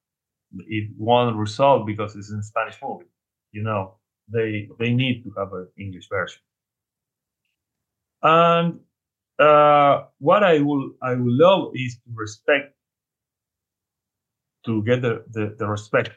it 0.67 0.89
won't 0.97 1.35
result 1.35 1.85
because 1.85 2.15
it's 2.15 2.31
a 2.31 2.41
Spanish 2.43 2.77
movie. 2.81 3.05
You 3.51 3.63
know, 3.63 3.95
they 4.29 4.69
they 4.79 4.93
need 4.93 5.23
to 5.23 5.31
have 5.37 5.51
an 5.53 5.67
English 5.77 6.07
version. 6.09 6.41
And 8.23 8.79
uh, 9.41 10.05
what 10.19 10.43
I 10.43 10.59
will 10.59 10.93
I 11.01 11.15
will 11.15 11.33
love 11.37 11.71
is 11.75 11.95
to 12.05 12.11
respect 12.13 12.75
to 14.65 14.83
get 14.83 15.01
the, 15.01 15.23
the, 15.31 15.55
the 15.57 15.67
respect 15.67 16.11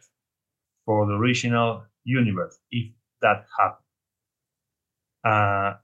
for 0.86 1.06
the 1.06 1.14
original 1.14 1.84
universe 2.04 2.58
if 2.70 2.92
that 3.22 3.46
happens. 3.58 3.84
Uh, 5.24 5.74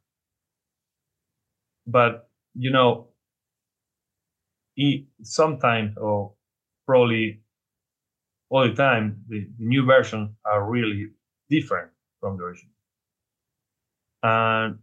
but 1.86 2.28
you 2.54 2.70
know, 2.70 3.08
sometimes 5.22 5.96
or 5.98 6.34
probably 6.86 7.40
all 8.50 8.68
the 8.68 8.74
time, 8.74 9.24
the, 9.28 9.48
the 9.58 9.64
new 9.64 9.84
versions 9.84 10.30
are 10.44 10.68
really 10.70 11.10
different 11.48 11.90
from 12.20 12.36
the 12.36 12.44
original. 12.44 12.72
And 14.22 14.78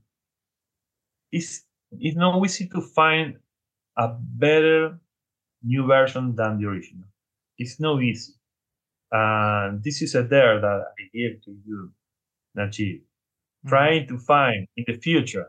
it's 1.32 1.64
it's 1.92 2.18
not 2.18 2.44
easy 2.44 2.68
to 2.68 2.82
find 2.82 3.38
a 3.98 4.10
better 4.20 5.00
new 5.64 5.86
version 5.86 6.36
than 6.36 6.60
the 6.60 6.68
original. 6.68 7.08
It's 7.58 7.80
not 7.80 8.02
easy. 8.02 8.34
And 9.12 9.84
this 9.84 10.02
is 10.02 10.16
a 10.16 10.24
dare 10.24 10.60
that 10.60 10.82
I 11.00 11.04
give 11.14 11.42
to 11.46 11.52
you, 11.66 11.92
Najib. 12.56 12.98
Mm-hmm. 12.98 13.70
Trying 13.70 14.08
to 14.08 14.18
find 14.20 14.68
in 14.76 14.84
the 14.88 15.00
future, 15.00 15.48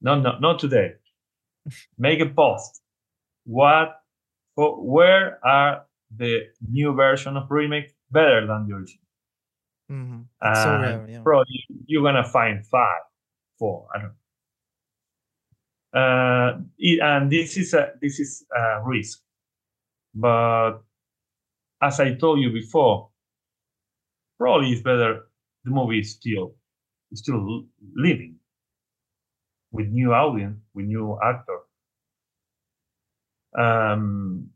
not 0.00 0.22
not, 0.22 0.40
not 0.40 0.58
today, 0.58 0.94
make 1.98 2.20
a 2.20 2.26
post. 2.26 2.82
What 3.44 3.96
for, 4.54 4.76
where 4.76 5.44
are 5.44 5.86
the 6.14 6.48
new 6.68 6.92
version 6.92 7.36
of 7.36 7.50
remake 7.50 7.94
better 8.10 8.46
than 8.46 8.66
the 8.68 8.74
original? 8.74 9.04
Mm-hmm. 9.90 10.54
so 10.54 10.70
rare, 10.70 11.06
yeah. 11.08 11.22
Probably 11.22 11.64
you're 11.86 12.04
gonna 12.04 12.24
find 12.24 12.64
five, 12.64 13.00
four, 13.58 13.88
I 13.92 13.98
don't 13.98 14.08
know 14.08 14.14
uh, 14.14 14.19
it, 15.94 17.00
and 17.00 17.30
this 17.30 17.56
is 17.56 17.74
a 17.74 17.92
this 18.00 18.20
is 18.20 18.44
a 18.54 18.82
risk. 18.84 19.20
But 20.14 20.80
as 21.82 22.00
I 22.00 22.14
told 22.14 22.40
you 22.40 22.50
before, 22.52 23.10
probably 24.38 24.72
it's 24.72 24.82
better 24.82 25.28
the 25.64 25.70
movie 25.70 26.00
is 26.00 26.12
still 26.12 26.54
still 27.14 27.64
living 27.94 28.36
with 29.72 29.88
new 29.88 30.12
audience, 30.12 30.58
with 30.74 30.86
new 30.86 31.18
actor. 31.22 31.58
Um, 33.56 34.50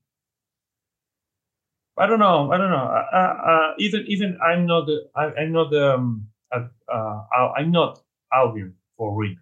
I 1.97 2.07
don't 2.07 2.19
know. 2.19 2.51
I 2.53 2.57
don't 2.57 2.71
know. 2.71 2.87
Uh, 3.13 3.17
uh, 3.17 3.73
even 3.79 4.05
even 4.09 4.39
I'm 4.43 4.67
not 4.67 4.89
I, 5.15 5.33
am 5.43 5.53
not 5.53 5.75
um, 5.75 6.29
uh, 6.53 7.49
I'm 7.57 7.71
not 7.71 8.01
audience 8.33 8.75
for 8.97 9.15
real 9.17 9.37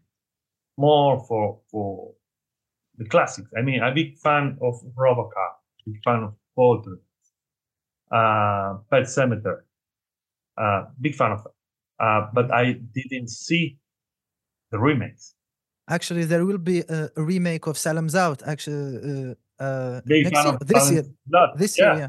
more 0.77 1.25
for 1.27 1.61
for 1.71 2.13
the 2.99 3.05
classics. 3.07 3.51
I 3.57 3.63
mean, 3.63 3.83
I'm 3.83 3.93
a 3.93 3.95
big 3.95 4.19
fan 4.19 4.59
of 4.61 4.75
Robocop, 4.97 5.55
big 5.87 5.97
fan 6.05 6.23
of 6.25 6.35
Poltergeist, 6.57 7.03
uh, 8.11 8.79
Pet 8.91 9.05
Sematary, 9.05 9.63
uh, 10.59 10.85
big 11.01 11.15
fan 11.15 11.33
of. 11.33 11.47
Uh, 12.01 12.27
but 12.33 12.51
I 12.53 12.73
didn't 12.73 13.29
see 13.29 13.79
the 14.71 14.79
remakes. 14.79 15.35
Actually, 15.89 16.25
there 16.25 16.45
will 16.45 16.59
be 16.59 16.81
a, 16.81 17.11
a 17.17 17.23
remake 17.23 17.67
of 17.67 17.77
Salem's 17.77 18.15
Lot. 18.15 18.43
Actually, 18.47 19.35
uh, 19.61 19.63
uh, 19.63 20.01
next 20.07 20.33
year, 20.33 20.59
this 20.61 20.91
year, 20.91 21.05
Blood. 21.27 21.51
this 21.57 21.79
yeah. 21.79 21.85
year, 21.85 22.01
yeah. 22.03 22.09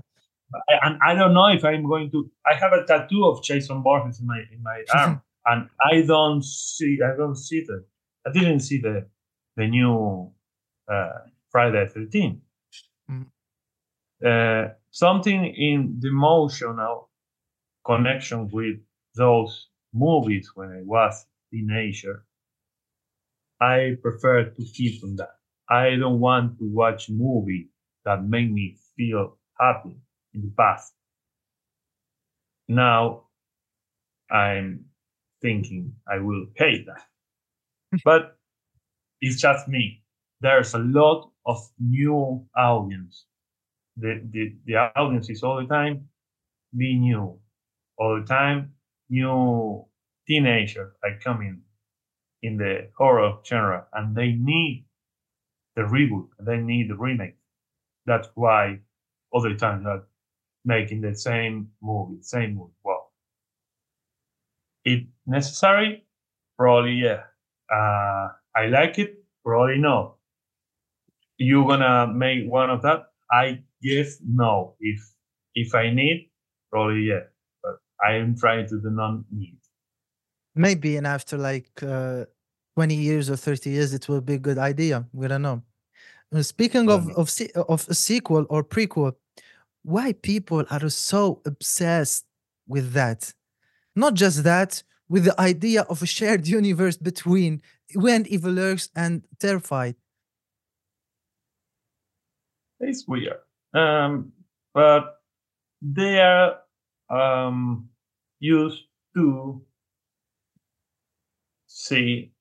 I, 0.70 0.88
and 0.88 1.00
I 1.06 1.16
don't 1.16 1.34
know 1.34 1.48
if 1.48 1.64
I'm 1.64 1.86
going 1.86 2.12
to. 2.12 2.30
I 2.46 2.54
have 2.56 2.74
a 2.74 2.86
tattoo 2.86 3.26
of 3.26 3.44
Jason 3.44 3.82
Voorhees 3.84 4.20
in 4.20 4.28
my 4.28 4.42
in 4.52 4.62
my 4.64 4.84
arm, 4.96 5.22
and 5.46 5.70
I 5.84 6.02
don't 6.02 6.44
see. 6.44 7.00
I 7.04 7.16
don't 7.16 7.36
see 7.36 7.64
the. 7.66 7.84
I 8.26 8.32
didn't 8.32 8.62
see 8.62 8.80
the 8.80 9.08
the 9.56 9.68
new 9.68 10.32
uh, 10.92 11.20
Friday 11.52 11.86
13. 11.88 12.42
Mm. 13.10 13.28
Uh, 14.26 14.74
something 14.90 15.46
in 15.46 15.98
the 16.00 16.08
emotional 16.08 17.10
connection 17.86 18.50
with 18.52 18.78
those 19.16 19.70
movies 19.94 20.52
when 20.56 20.70
I 20.70 20.82
was 20.84 21.26
teenager. 21.52 22.26
I 23.62 23.96
prefer 24.02 24.46
to 24.46 24.64
keep 24.74 25.04
on 25.04 25.16
that. 25.18 25.36
I 25.70 25.96
don't 25.96 26.20
want 26.20 26.58
to 26.60 26.66
watch 26.70 27.10
movie 27.10 27.70
that 28.06 28.24
make 28.24 28.52
me 28.52 28.78
feel 28.98 29.38
happy 29.60 29.98
in 30.34 30.42
the 30.42 30.54
past. 30.58 30.94
Now 32.68 33.24
I'm 34.32 34.86
thinking 35.42 35.94
I 36.08 36.20
will 36.20 36.48
hate 36.56 36.86
that. 36.88 37.04
But 38.06 38.38
it's 39.22 39.42
just 39.42 39.68
me. 39.68 40.04
There's 40.42 40.74
a 40.74 40.80
lot 40.80 41.32
of 41.46 41.58
new 41.80 42.46
audience. 42.58 43.26
The, 43.98 44.22
the, 44.32 44.56
the 44.66 44.76
audience 44.96 45.30
is 45.30 45.44
all 45.44 45.62
the 45.62 45.68
time 45.68 46.08
be 46.76 46.96
new. 46.98 47.40
All 47.98 48.20
the 48.20 48.26
time, 48.26 48.74
new 49.10 49.86
teenagers 50.28 50.94
are 51.04 51.20
coming 51.24 51.62
in 52.42 52.58
the 52.58 52.90
horror 52.98 53.38
genre 53.46 53.86
and 53.94 54.16
they 54.16 54.34
need 54.34 54.86
the 55.76 55.84
reboot, 55.84 56.28
they 56.40 56.58
need 56.58 56.90
the 56.90 56.96
remake. 56.96 57.36
That's 58.06 58.28
why 58.36 58.80
other 59.34 59.56
times 59.56 59.86
are 59.86 60.04
making 60.66 61.02
the 61.02 61.16
same 61.16 61.70
movie, 61.82 62.22
same 62.22 62.56
movie. 62.56 62.74
Well, 62.84 63.12
it 64.86 65.06
necessary? 65.26 66.06
Probably 66.58 66.94
yeah. 66.94 67.24
Uh, 67.74 68.30
I 68.56 68.68
like 68.68 69.00
it? 69.00 69.16
Probably 69.44 69.78
no. 69.80 70.16
You 71.38 71.66
gonna 71.68 72.08
make 72.14 72.50
one 72.50 72.70
of 72.70 72.82
that? 72.84 73.06
I 73.32 73.64
guess 73.82 74.18
no. 74.26 74.76
If 74.80 75.00
if 75.56 75.74
I 75.74 75.90
need, 75.92 76.30
probably 76.72 77.04
yeah. 77.12 77.26
But 77.64 77.78
I 78.06 78.14
am 78.16 78.36
trying 78.38 78.68
to 78.68 78.80
do 78.80 78.90
not 78.90 79.24
need. 79.32 79.58
Maybe 80.56 80.98
and 80.98 81.08
after 81.08 81.38
like 81.38 81.72
uh, 81.82 82.26
20 82.76 82.96
years 82.96 83.30
or 83.30 83.36
30 83.36 83.70
years, 83.72 83.94
it 83.94 84.08
will 84.08 84.22
be 84.22 84.36
a 84.36 84.40
good 84.40 84.58
idea. 84.58 85.06
We 85.12 85.28
don't 85.28 85.42
know. 85.42 85.64
Uh, 86.34 86.44
Speaking 86.44 86.90
of 86.90 87.10
of 87.18 87.30
of 87.70 87.88
a 87.90 87.94
sequel 87.94 88.46
or 88.50 88.64
prequel, 88.64 89.14
why 89.84 90.14
people 90.14 90.64
are 90.70 90.90
so 90.90 91.42
obsessed 91.46 92.26
with 92.68 92.94
that? 92.94 93.34
Not 93.96 94.14
just 94.14 94.44
that, 94.44 94.84
with 95.14 95.26
the 95.26 95.40
idea 95.40 95.82
of 95.84 96.02
a 96.02 96.08
shared 96.08 96.48
universe 96.48 96.98
between 96.98 97.62
when 97.94 98.26
Evil 98.26 98.52
lurks 98.52 98.90
and 98.96 99.22
Terrified. 99.40 99.96
It's 102.80 103.08
weird. 103.08 103.38
Um, 103.76 104.32
but 104.74 105.22
they 105.84 106.20
are 106.20 106.56
um, 107.12 107.90
used 108.40 108.86
to 109.16 109.62
see 111.68 112.32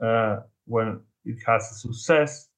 uh, 0.00 0.36
when 0.66 1.00
it 1.24 1.38
has 1.48 1.68
a 1.72 1.74
success. 1.74 2.48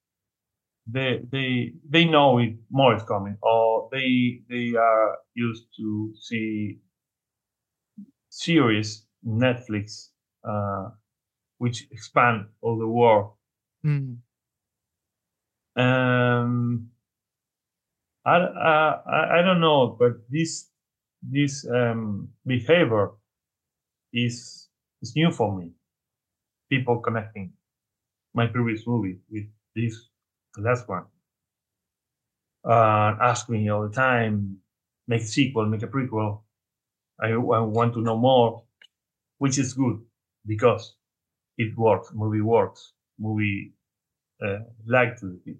They 0.86 1.22
they 1.32 1.72
they 1.88 2.04
know 2.04 2.36
it 2.40 2.56
more 2.70 2.94
is 2.94 3.02
coming, 3.04 3.38
or 3.40 3.88
they 3.90 4.42
they 4.50 4.74
are 4.76 5.16
used 5.34 5.64
to 5.78 6.12
see 6.20 6.80
series 8.28 9.06
Netflix 9.26 10.10
uh, 10.44 10.90
which 11.58 11.88
expand 11.90 12.48
all 12.62 12.78
the 12.78 12.88
world 12.88 13.34
Mm. 13.84 14.18
Um, 15.76 16.90
I, 18.24 18.36
I 18.36 19.02
I- 19.06 19.38
I 19.38 19.42
don't 19.42 19.60
know, 19.60 19.96
but 19.98 20.28
this 20.30 20.70
this 21.22 21.66
um, 21.68 22.32
behavior 22.46 23.12
is 24.12 24.68
is 25.02 25.14
new 25.16 25.30
for 25.30 25.54
me. 25.58 25.72
People 26.70 27.00
connecting 27.00 27.54
my 28.34 28.46
previous 28.48 28.86
movie 28.86 29.20
with 29.30 29.46
this 29.74 30.10
last 30.58 30.88
one, 30.88 31.06
uh, 32.64 33.16
ask 33.20 33.48
me 33.48 33.68
all 33.68 33.88
the 33.88 33.94
time, 33.94 34.58
make 35.06 35.22
a 35.22 35.26
sequel, 35.26 35.66
make 35.66 35.82
a 35.82 35.86
prequel. 35.86 36.42
I, 37.20 37.30
I 37.32 37.60
want 37.60 37.94
to 37.94 38.02
know 38.02 38.18
more, 38.18 38.63
which 39.38 39.58
is 39.58 39.74
good 39.74 40.00
because 40.46 40.94
it 41.58 41.76
works. 41.76 42.10
Movie 42.14 42.40
works. 42.40 42.92
Movie 43.18 43.72
uh, 44.44 44.58
like 44.86 45.18
to 45.20 45.38
it. 45.46 45.56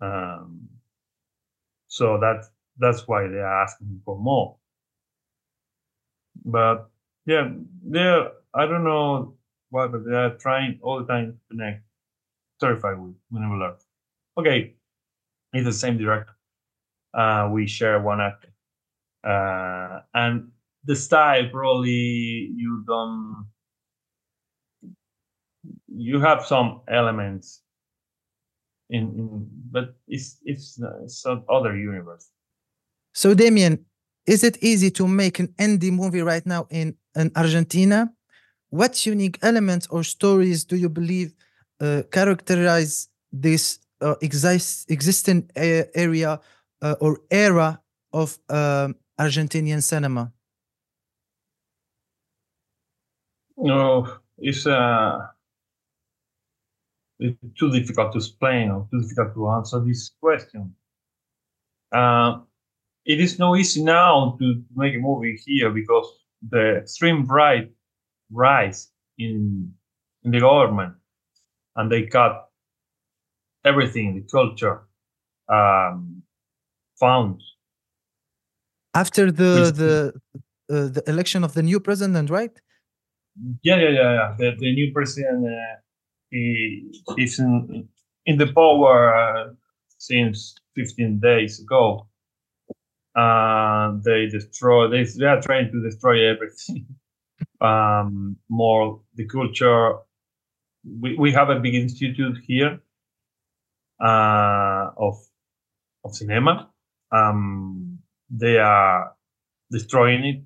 Um, 0.00 0.68
so 1.88 2.18
that 2.20 2.44
that's 2.78 3.08
why 3.08 3.26
they 3.28 3.38
are 3.38 3.62
asking 3.62 4.00
for 4.04 4.18
more. 4.18 4.56
But 6.44 6.90
yeah, 7.24 7.50
they're 7.82 8.30
I 8.54 8.66
don't 8.66 8.84
know 8.84 9.34
why, 9.70 9.86
but 9.88 10.04
they 10.04 10.14
are 10.14 10.36
trying 10.36 10.78
all 10.82 11.00
the 11.00 11.06
time 11.06 11.32
to 11.32 11.38
connect 11.50 11.82
Terrified 12.60 12.98
with 12.98 13.14
When 13.30 13.42
Evil 13.44 13.58
Lurks. 13.58 13.84
Okay, 14.38 14.74
it's 15.52 15.64
the 15.64 15.72
same 15.72 15.98
director. 15.98 16.32
Uh, 17.12 17.48
we 17.52 17.66
share 17.66 18.00
one 18.00 18.20
actor, 18.20 18.52
uh, 19.24 20.00
and 20.14 20.50
the 20.86 20.96
style 20.96 21.48
probably 21.50 22.50
you 22.56 22.84
don't. 22.86 23.46
You 25.88 26.20
have 26.20 26.44
some 26.46 26.82
elements 26.88 27.62
in, 28.90 29.02
in 29.18 29.48
but 29.70 29.94
it's 30.08 30.38
it's 30.44 30.80
uh, 30.82 31.02
it's 31.04 31.24
other 31.48 31.76
universe. 31.76 32.30
So, 33.14 33.34
Demián, 33.34 33.78
is 34.26 34.44
it 34.44 34.62
easy 34.62 34.90
to 34.90 35.08
make 35.08 35.38
an 35.38 35.48
indie 35.58 35.90
movie 35.92 36.20
right 36.20 36.44
now 36.44 36.66
in, 36.70 36.96
in 37.16 37.32
Argentina? 37.34 38.12
What 38.68 39.06
unique 39.06 39.38
elements 39.42 39.86
or 39.86 40.02
stories 40.04 40.64
do 40.64 40.76
you 40.76 40.90
believe 40.90 41.32
uh, 41.80 42.02
characterize 42.12 43.08
this 43.32 43.78
uh, 44.02 44.16
exist, 44.20 44.90
existing 44.90 45.50
a- 45.56 45.86
area 45.94 46.40
uh, 46.82 46.96
or 47.00 47.20
era 47.30 47.80
of 48.12 48.38
um, 48.50 48.96
Argentinian 49.18 49.82
cinema? 49.82 50.32
No, 53.56 54.06
it's 54.38 54.66
uh, 54.66 55.18
it's 57.18 57.38
too 57.58 57.70
difficult 57.70 58.12
to 58.12 58.18
explain 58.18 58.70
or 58.70 58.86
too 58.90 59.00
difficult 59.02 59.34
to 59.34 59.48
answer 59.50 59.80
this 59.80 60.10
question. 60.20 60.74
Uh, 61.92 62.40
it 63.04 63.20
is 63.20 63.38
no 63.38 63.56
easy 63.56 63.82
now 63.82 64.36
to 64.38 64.62
make 64.74 64.94
a 64.94 64.98
movie 64.98 65.40
here 65.46 65.70
because 65.70 66.06
the 66.50 66.76
extreme 66.78 67.24
right 67.26 67.70
rise 68.30 68.90
in 69.18 69.72
in 70.24 70.30
the 70.32 70.40
government 70.40 70.94
and 71.76 71.90
they 71.90 72.02
cut 72.06 72.50
everything, 73.64 74.14
the 74.16 74.22
culture, 74.30 74.82
um, 75.48 76.22
funds. 76.98 77.44
After 78.94 79.30
the 79.30 79.52
Which- 79.66 79.74
the 79.76 80.12
uh, 80.68 80.88
the 80.88 81.02
election 81.06 81.44
of 81.44 81.54
the 81.54 81.62
new 81.62 81.78
president, 81.80 82.28
right? 82.28 82.60
Yeah, 83.62 83.76
yeah, 83.76 83.90
yeah, 83.90 84.12
yeah. 84.14 84.34
The, 84.38 84.56
the 84.58 84.74
new 84.74 84.92
president 84.92 85.46
uh, 85.46 85.76
is 87.18 87.38
in 87.40 87.88
in 88.26 88.38
the 88.38 88.48
power 88.52 89.14
uh, 89.16 89.54
since 89.98 90.56
15 90.76 91.20
days 91.20 91.60
ago. 91.60 92.08
Uh, 93.16 93.94
they 94.04 94.26
destroy. 94.28 94.88
They, 94.90 95.04
they 95.04 95.26
are 95.26 95.40
trying 95.42 95.72
to 95.72 95.82
destroy 95.82 96.28
everything. 96.30 96.86
um, 97.62 98.36
more 98.50 99.02
the 99.16 99.26
culture. 99.26 99.96
We, 100.84 101.16
we 101.18 101.32
have 101.32 101.50
a 101.50 101.60
big 101.60 101.74
institute 101.74 102.38
here 102.46 102.80
uh, 104.04 104.90
of 104.98 105.16
of 106.04 106.14
cinema. 106.16 106.70
Um, 107.12 108.00
they 108.30 108.58
are 108.58 109.14
destroying 109.72 110.24
it 110.26 110.42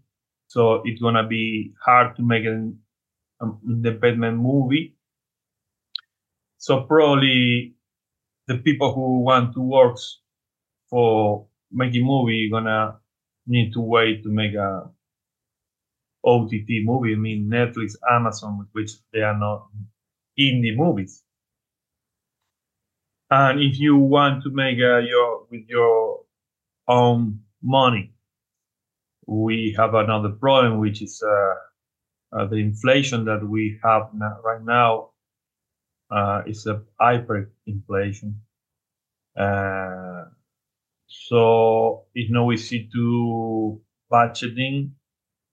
so 0.49 0.83
it's 0.87 1.03
gonna 1.03 1.27
be 1.29 1.75
hard 1.85 2.17
to 2.17 2.25
make 2.25 2.47
an 2.47 2.80
um, 3.41 3.61
independent 3.67 4.39
movie. 4.39 4.97
So 6.59 6.83
probably 6.85 7.75
the 8.47 8.59
people 8.59 8.95
who 8.95 9.21
want 9.23 9.55
to 9.55 9.61
work 9.61 9.99
for 10.91 11.49
making 11.73 12.05
movie 12.07 12.51
gonna 12.51 13.01
need 13.47 13.73
to 13.75 13.81
wait 13.81 14.23
to 14.25 14.31
make 14.31 14.55
a 14.55 14.91
OTT 16.25 16.83
movie. 16.85 17.13
I 17.13 17.17
mean 17.17 17.49
Netflix, 17.49 17.95
Amazon, 18.11 18.69
which 18.73 18.93
they 19.13 19.21
are 19.23 19.39
not 19.39 19.71
indie 20.39 20.77
movies. 20.77 21.25
And 23.31 23.61
if 23.61 23.81
you 23.81 23.97
want 23.97 24.43
to 24.45 24.51
make 24.51 24.79
a, 24.79 25.03
your 25.03 25.47
with 25.51 25.69
your 25.69 26.25
own 26.89 27.45
money. 27.63 28.15
We 29.27 29.73
have 29.79 29.95
another 29.95 30.29
problem, 30.29 30.79
which 30.79 31.01
is 31.01 31.23
uh, 31.23 31.55
uh, 32.33 32.47
the 32.47 32.57
inflation 32.57 33.25
that 33.27 33.47
we 33.47 33.79
have 33.83 34.13
now, 34.15 34.39
right 34.45 34.63
now 34.63 35.11
uh, 36.11 36.43
is 36.47 36.67
a 36.67 36.83
hyperinflation. 37.01 38.35
Uh, 39.37 40.25
so 41.07 42.07
it's 42.15 42.31
not 42.31 42.53
easy 42.53 42.89
to 42.93 43.81
budgeting 44.13 44.93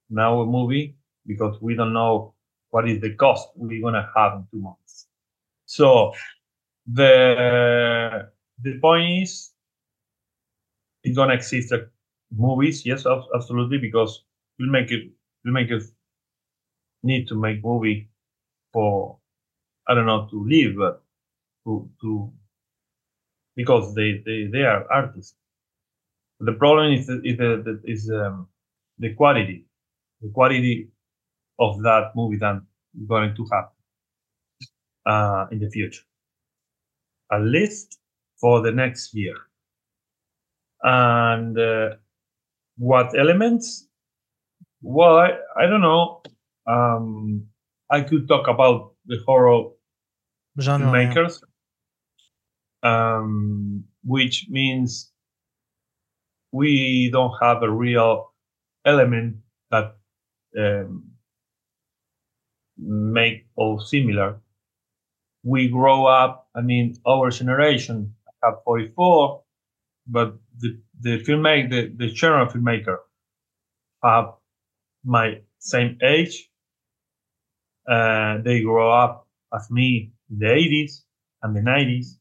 now 0.10 0.42
a 0.42 0.46
movie 0.46 0.98
because 1.28 1.62
we 1.62 1.76
don't 1.76 1.94
know 1.94 2.36
what 2.72 2.90
is 2.90 3.02
the 3.02 3.16
cost 3.16 3.50
we're 3.56 3.82
gonna 3.82 4.10
have 4.16 4.34
in 4.36 4.48
two 4.52 4.60
months. 4.62 5.08
So 5.66 6.14
the 6.88 8.30
the 8.64 8.80
point 8.82 9.24
is 9.24 9.54
it's 11.04 11.16
gonna 11.16 11.34
exist 11.34 11.72
uh, 11.72 11.80
movies, 12.32 12.86
yes, 12.86 13.06
absolutely, 13.36 13.78
because 13.78 14.24
filmmakers 14.60 15.12
filmmakers 15.46 15.92
need 17.08 17.28
to 17.30 17.36
make 17.36 17.64
movie 17.64 18.10
for 18.74 19.20
I 19.88 19.96
don't 19.96 20.06
know 20.08 20.28
to 20.32 20.46
live, 20.48 20.78
to 21.66 21.90
to 22.02 22.34
because 23.56 23.94
they 23.96 24.22
they, 24.26 24.48
they 24.52 24.64
are 24.64 24.90
artists. 24.92 25.36
The 26.40 26.54
problem 26.54 26.94
is 26.94 27.08
is 27.10 27.38
the, 27.38 27.82
is 27.86 28.10
um, 28.10 28.48
the 28.98 29.14
quality, 29.14 29.66
the 30.22 30.30
quality 30.30 30.90
of 31.60 31.82
that 31.84 32.14
movie 32.16 32.38
that 32.38 32.62
going 33.08 33.36
to 33.36 33.46
happen 33.52 33.76
uh, 35.06 35.48
in 35.52 35.60
the 35.60 35.70
future, 35.70 36.04
at 37.32 37.42
least 37.42 38.00
for 38.40 38.62
the 38.62 38.72
next 38.72 39.14
year. 39.14 39.36
And 40.84 41.58
uh, 41.58 41.96
what 42.78 43.18
elements? 43.18 43.88
Well, 44.82 45.18
I, 45.18 45.32
I 45.58 45.68
don't 45.68 45.82
know. 45.82 46.24
Um, 46.68 47.48
I 47.90 48.02
could 48.02 48.28
talk 48.28 48.48
about 48.48 48.94
the 49.06 49.18
horror 49.26 49.70
genre 50.60 50.92
makers, 50.92 51.42
um, 52.84 53.86
which 54.04 54.48
means 54.50 55.12
we 56.52 57.10
don't 57.12 57.34
have 57.42 57.64
a 57.64 57.70
real 57.70 58.34
element 58.86 59.38
that 59.72 59.96
um, 60.58 61.12
make 62.78 63.48
all 63.56 63.80
similar. 63.80 64.40
We 65.44 65.70
grow 65.70 66.06
up, 66.06 66.48
I 66.56 66.62
mean, 66.62 66.96
our 67.06 67.30
generation, 67.32 68.14
I 68.44 68.48
have 68.48 68.56
44, 68.66 69.44
but 70.08 70.36
the, 70.60 70.80
the 71.00 71.24
filmmaker, 71.24 71.70
the, 71.70 71.94
the 71.96 72.14
general 72.14 72.48
filmmaker 72.48 72.98
have 74.04 74.34
my 75.04 75.42
same 75.60 75.98
age. 76.04 76.47
Uh, 77.88 78.40
they 78.44 78.62
grow 78.62 78.92
up 78.92 79.28
as 79.54 79.70
me 79.72 80.12
in 80.30 80.40
the 80.40 80.46
80s 80.48 81.04
and 81.42 81.56
the 81.56 81.62
90s, 81.62 82.18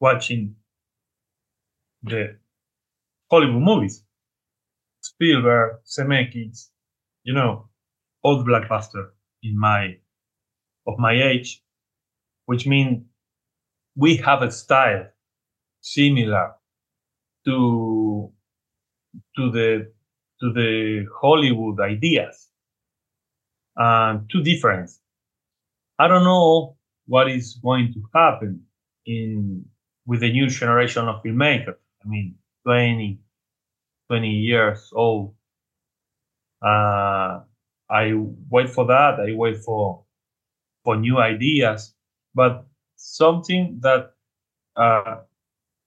watching 0.00 0.56
the 2.02 2.36
Hollywood 3.30 3.62
movies. 3.62 4.04
Spielberg, 5.00 5.80
Zemeckis, 5.86 6.70
you 7.24 7.34
know, 7.34 7.68
old 8.22 8.46
blockbuster 8.46 9.10
in 9.42 9.58
my 9.58 9.98
of 10.86 10.98
my 10.98 11.12
age, 11.12 11.62
which 12.46 12.66
means 12.66 13.04
we 13.96 14.16
have 14.16 14.42
a 14.42 14.50
style 14.50 15.06
similar 15.80 16.54
to 17.46 18.32
to 19.36 19.50
the 19.50 19.92
to 20.40 20.52
the 20.52 21.06
Hollywood 21.20 21.80
ideas. 21.80 22.48
Uh, 23.76 24.18
two 24.30 24.42
different. 24.42 24.90
I 25.98 26.08
don't 26.08 26.24
know 26.24 26.76
what 27.06 27.28
is 27.30 27.54
going 27.62 27.92
to 27.94 28.02
happen 28.14 28.66
in 29.06 29.64
with 30.06 30.20
the 30.20 30.30
new 30.32 30.48
generation 30.48 31.08
of 31.08 31.22
filmmakers. 31.22 31.76
I 32.04 32.08
mean, 32.08 32.36
20, 32.64 33.18
20 34.08 34.30
years 34.30 34.90
old. 34.94 35.34
Uh, 36.62 37.40
I 37.90 38.12
wait 38.50 38.70
for 38.70 38.86
that. 38.86 39.20
I 39.20 39.34
wait 39.34 39.58
for 39.58 40.04
for 40.84 40.96
new 40.96 41.18
ideas. 41.18 41.94
But 42.34 42.66
something 42.96 43.78
that 43.82 44.12
uh, 44.76 45.20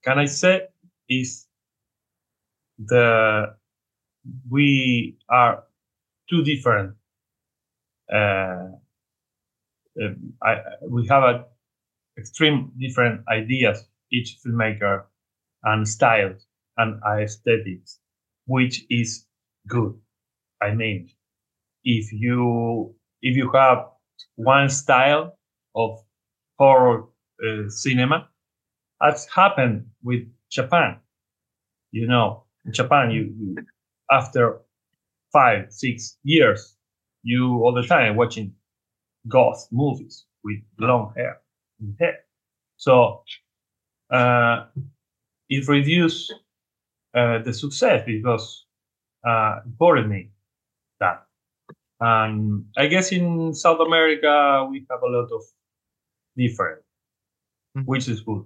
can 0.04 0.20
I 0.20 0.26
say 0.26 0.68
is 1.10 1.48
the 2.80 3.56
we 4.50 5.18
are 5.30 5.64
two 6.30 6.44
different. 6.44 6.96
Uh, 8.12 8.78
uh, 10.02 10.10
I, 10.44 10.56
we 10.88 11.08
have 11.08 11.24
a 11.24 11.46
extreme 12.20 12.72
different 12.80 13.22
ideas 13.30 13.86
each 14.12 14.40
filmmaker 14.46 15.06
and 15.64 15.88
styles 15.88 16.48
and 16.78 17.02
aesthetics, 17.04 18.00
which 18.48 18.86
is 18.90 19.28
good. 19.68 20.00
I 20.62 20.74
mean, 20.74 21.10
if 21.84 22.14
you 22.14 22.96
if 23.22 23.38
you 23.38 23.52
have 23.54 23.88
one 24.36 24.70
style 24.70 25.38
of 25.76 26.00
horror 26.60 27.06
uh, 27.46 27.70
cinema, 27.70 28.30
as 29.02 29.28
happened 29.36 29.88
with 30.04 30.24
Japan. 30.52 31.00
You 31.92 32.08
know, 32.08 32.46
in 32.66 32.74
Japan, 32.74 33.12
you, 33.12 33.34
you 33.38 33.56
after 34.12 34.62
five 35.34 35.74
six 35.74 36.18
years, 36.24 36.77
you 37.28 37.62
all 37.64 37.74
the 37.74 37.84
time 37.84 38.16
watching 38.16 38.54
ghost 39.28 39.68
movies 39.72 40.26
with 40.44 40.60
long 40.80 41.14
hair 41.16 41.42
in 41.80 41.96
hair. 42.00 42.20
So 42.78 43.24
uh, 44.10 44.66
it 45.50 45.68
reduced 45.68 46.34
uh, 47.14 47.40
the 47.40 47.54
success 47.54 48.04
because 48.06 48.66
uh, 49.28 49.60
bored 49.66 50.08
me 50.10 50.32
that. 51.02 51.26
And 52.00 52.66
I 52.78 52.88
guess 52.88 53.12
in 53.12 53.54
South 53.54 53.82
America 53.82 54.66
we 54.72 54.86
have 54.90 55.02
a 55.02 55.10
lot 55.10 55.30
of 55.32 55.42
different, 56.38 56.82
mm-hmm. 57.76 57.86
which 57.86 58.08
is 58.08 58.22
good. 58.22 58.46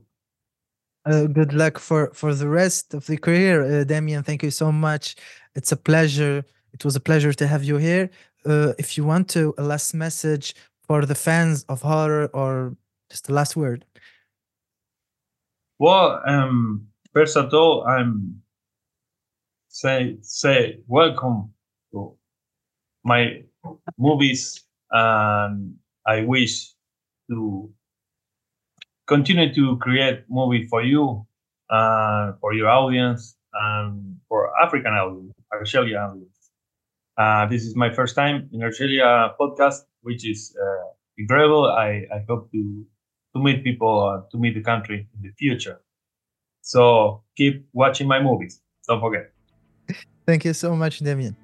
Uh, 1.06 1.26
good 1.26 1.54
luck 1.54 1.80
for 1.80 2.12
for 2.14 2.34
the 2.34 2.48
rest 2.48 2.94
of 2.94 3.06
the 3.08 3.18
career, 3.18 3.64
uh, 3.64 3.84
Demián. 3.84 4.24
Thank 4.24 4.44
you 4.44 4.52
so 4.52 4.72
much. 4.72 5.16
It's 5.56 5.72
a 5.72 5.78
pleasure. 5.78 6.46
It 6.74 6.86
was 6.86 6.96
a 6.96 7.00
pleasure 7.00 7.34
to 7.34 7.48
have 7.48 7.64
you 7.64 7.78
here. 7.78 8.10
Uh, 8.46 8.74
if 8.78 8.98
you 8.98 9.04
want 9.04 9.28
to, 9.30 9.54
a 9.58 9.64
last 9.64 9.94
message 9.94 10.56
for 10.88 11.06
the 11.06 11.16
fans 11.16 11.64
of 11.70 11.82
horror, 11.82 12.30
or 12.34 12.76
just 13.10 13.28
the 13.28 13.34
last 13.34 13.56
word. 13.56 13.86
Well, 15.80 16.22
um, 16.26 16.88
first 17.14 17.38
of 17.38 17.54
all, 17.54 17.84
I'm 17.86 18.42
say 19.68 20.18
say 20.22 20.80
welcome 20.88 21.54
to 21.92 22.14
my 23.04 23.44
movies, 23.98 24.64
and 24.92 25.76
I 26.06 26.24
wish 26.24 26.74
to 27.30 27.70
continue 29.08 29.54
to 29.54 29.78
create 29.78 30.24
movie 30.30 30.68
for 30.68 30.84
you, 30.84 31.26
uh, 31.70 32.34
for 32.42 32.54
your 32.54 32.70
audience, 32.70 33.36
and 33.54 34.18
for 34.28 34.52
African 34.62 34.94
audience, 34.94 35.34
Argelia 35.54 36.10
audience. 36.10 36.31
Uh, 37.18 37.46
this 37.48 37.64
is 37.64 37.76
my 37.76 37.94
first 37.94 38.16
time 38.16 38.50
in 38.54 38.62
Argelia 38.62 39.34
podcast, 39.40 39.86
which 40.02 40.28
is 40.28 40.56
uh, 40.56 40.90
incredible. 41.18 41.66
I, 41.66 42.08
I 42.14 42.24
hope 42.28 42.52
to 42.52 42.86
to 43.34 43.42
meet 43.42 43.64
people, 43.64 44.04
uh, 44.04 44.30
to 44.32 44.38
meet 44.38 44.56
the 44.56 44.62
country 44.62 45.08
in 45.16 45.22
the 45.22 45.32
future. 45.38 45.82
So 46.62 47.24
keep 47.38 47.66
watching 47.74 48.08
my 48.08 48.22
movies. 48.22 48.62
Don't 48.88 49.00
forget. 49.00 49.32
Thank 50.26 50.46
you 50.46 50.54
so 50.54 50.76
much, 50.76 51.00
Demián. 51.00 51.36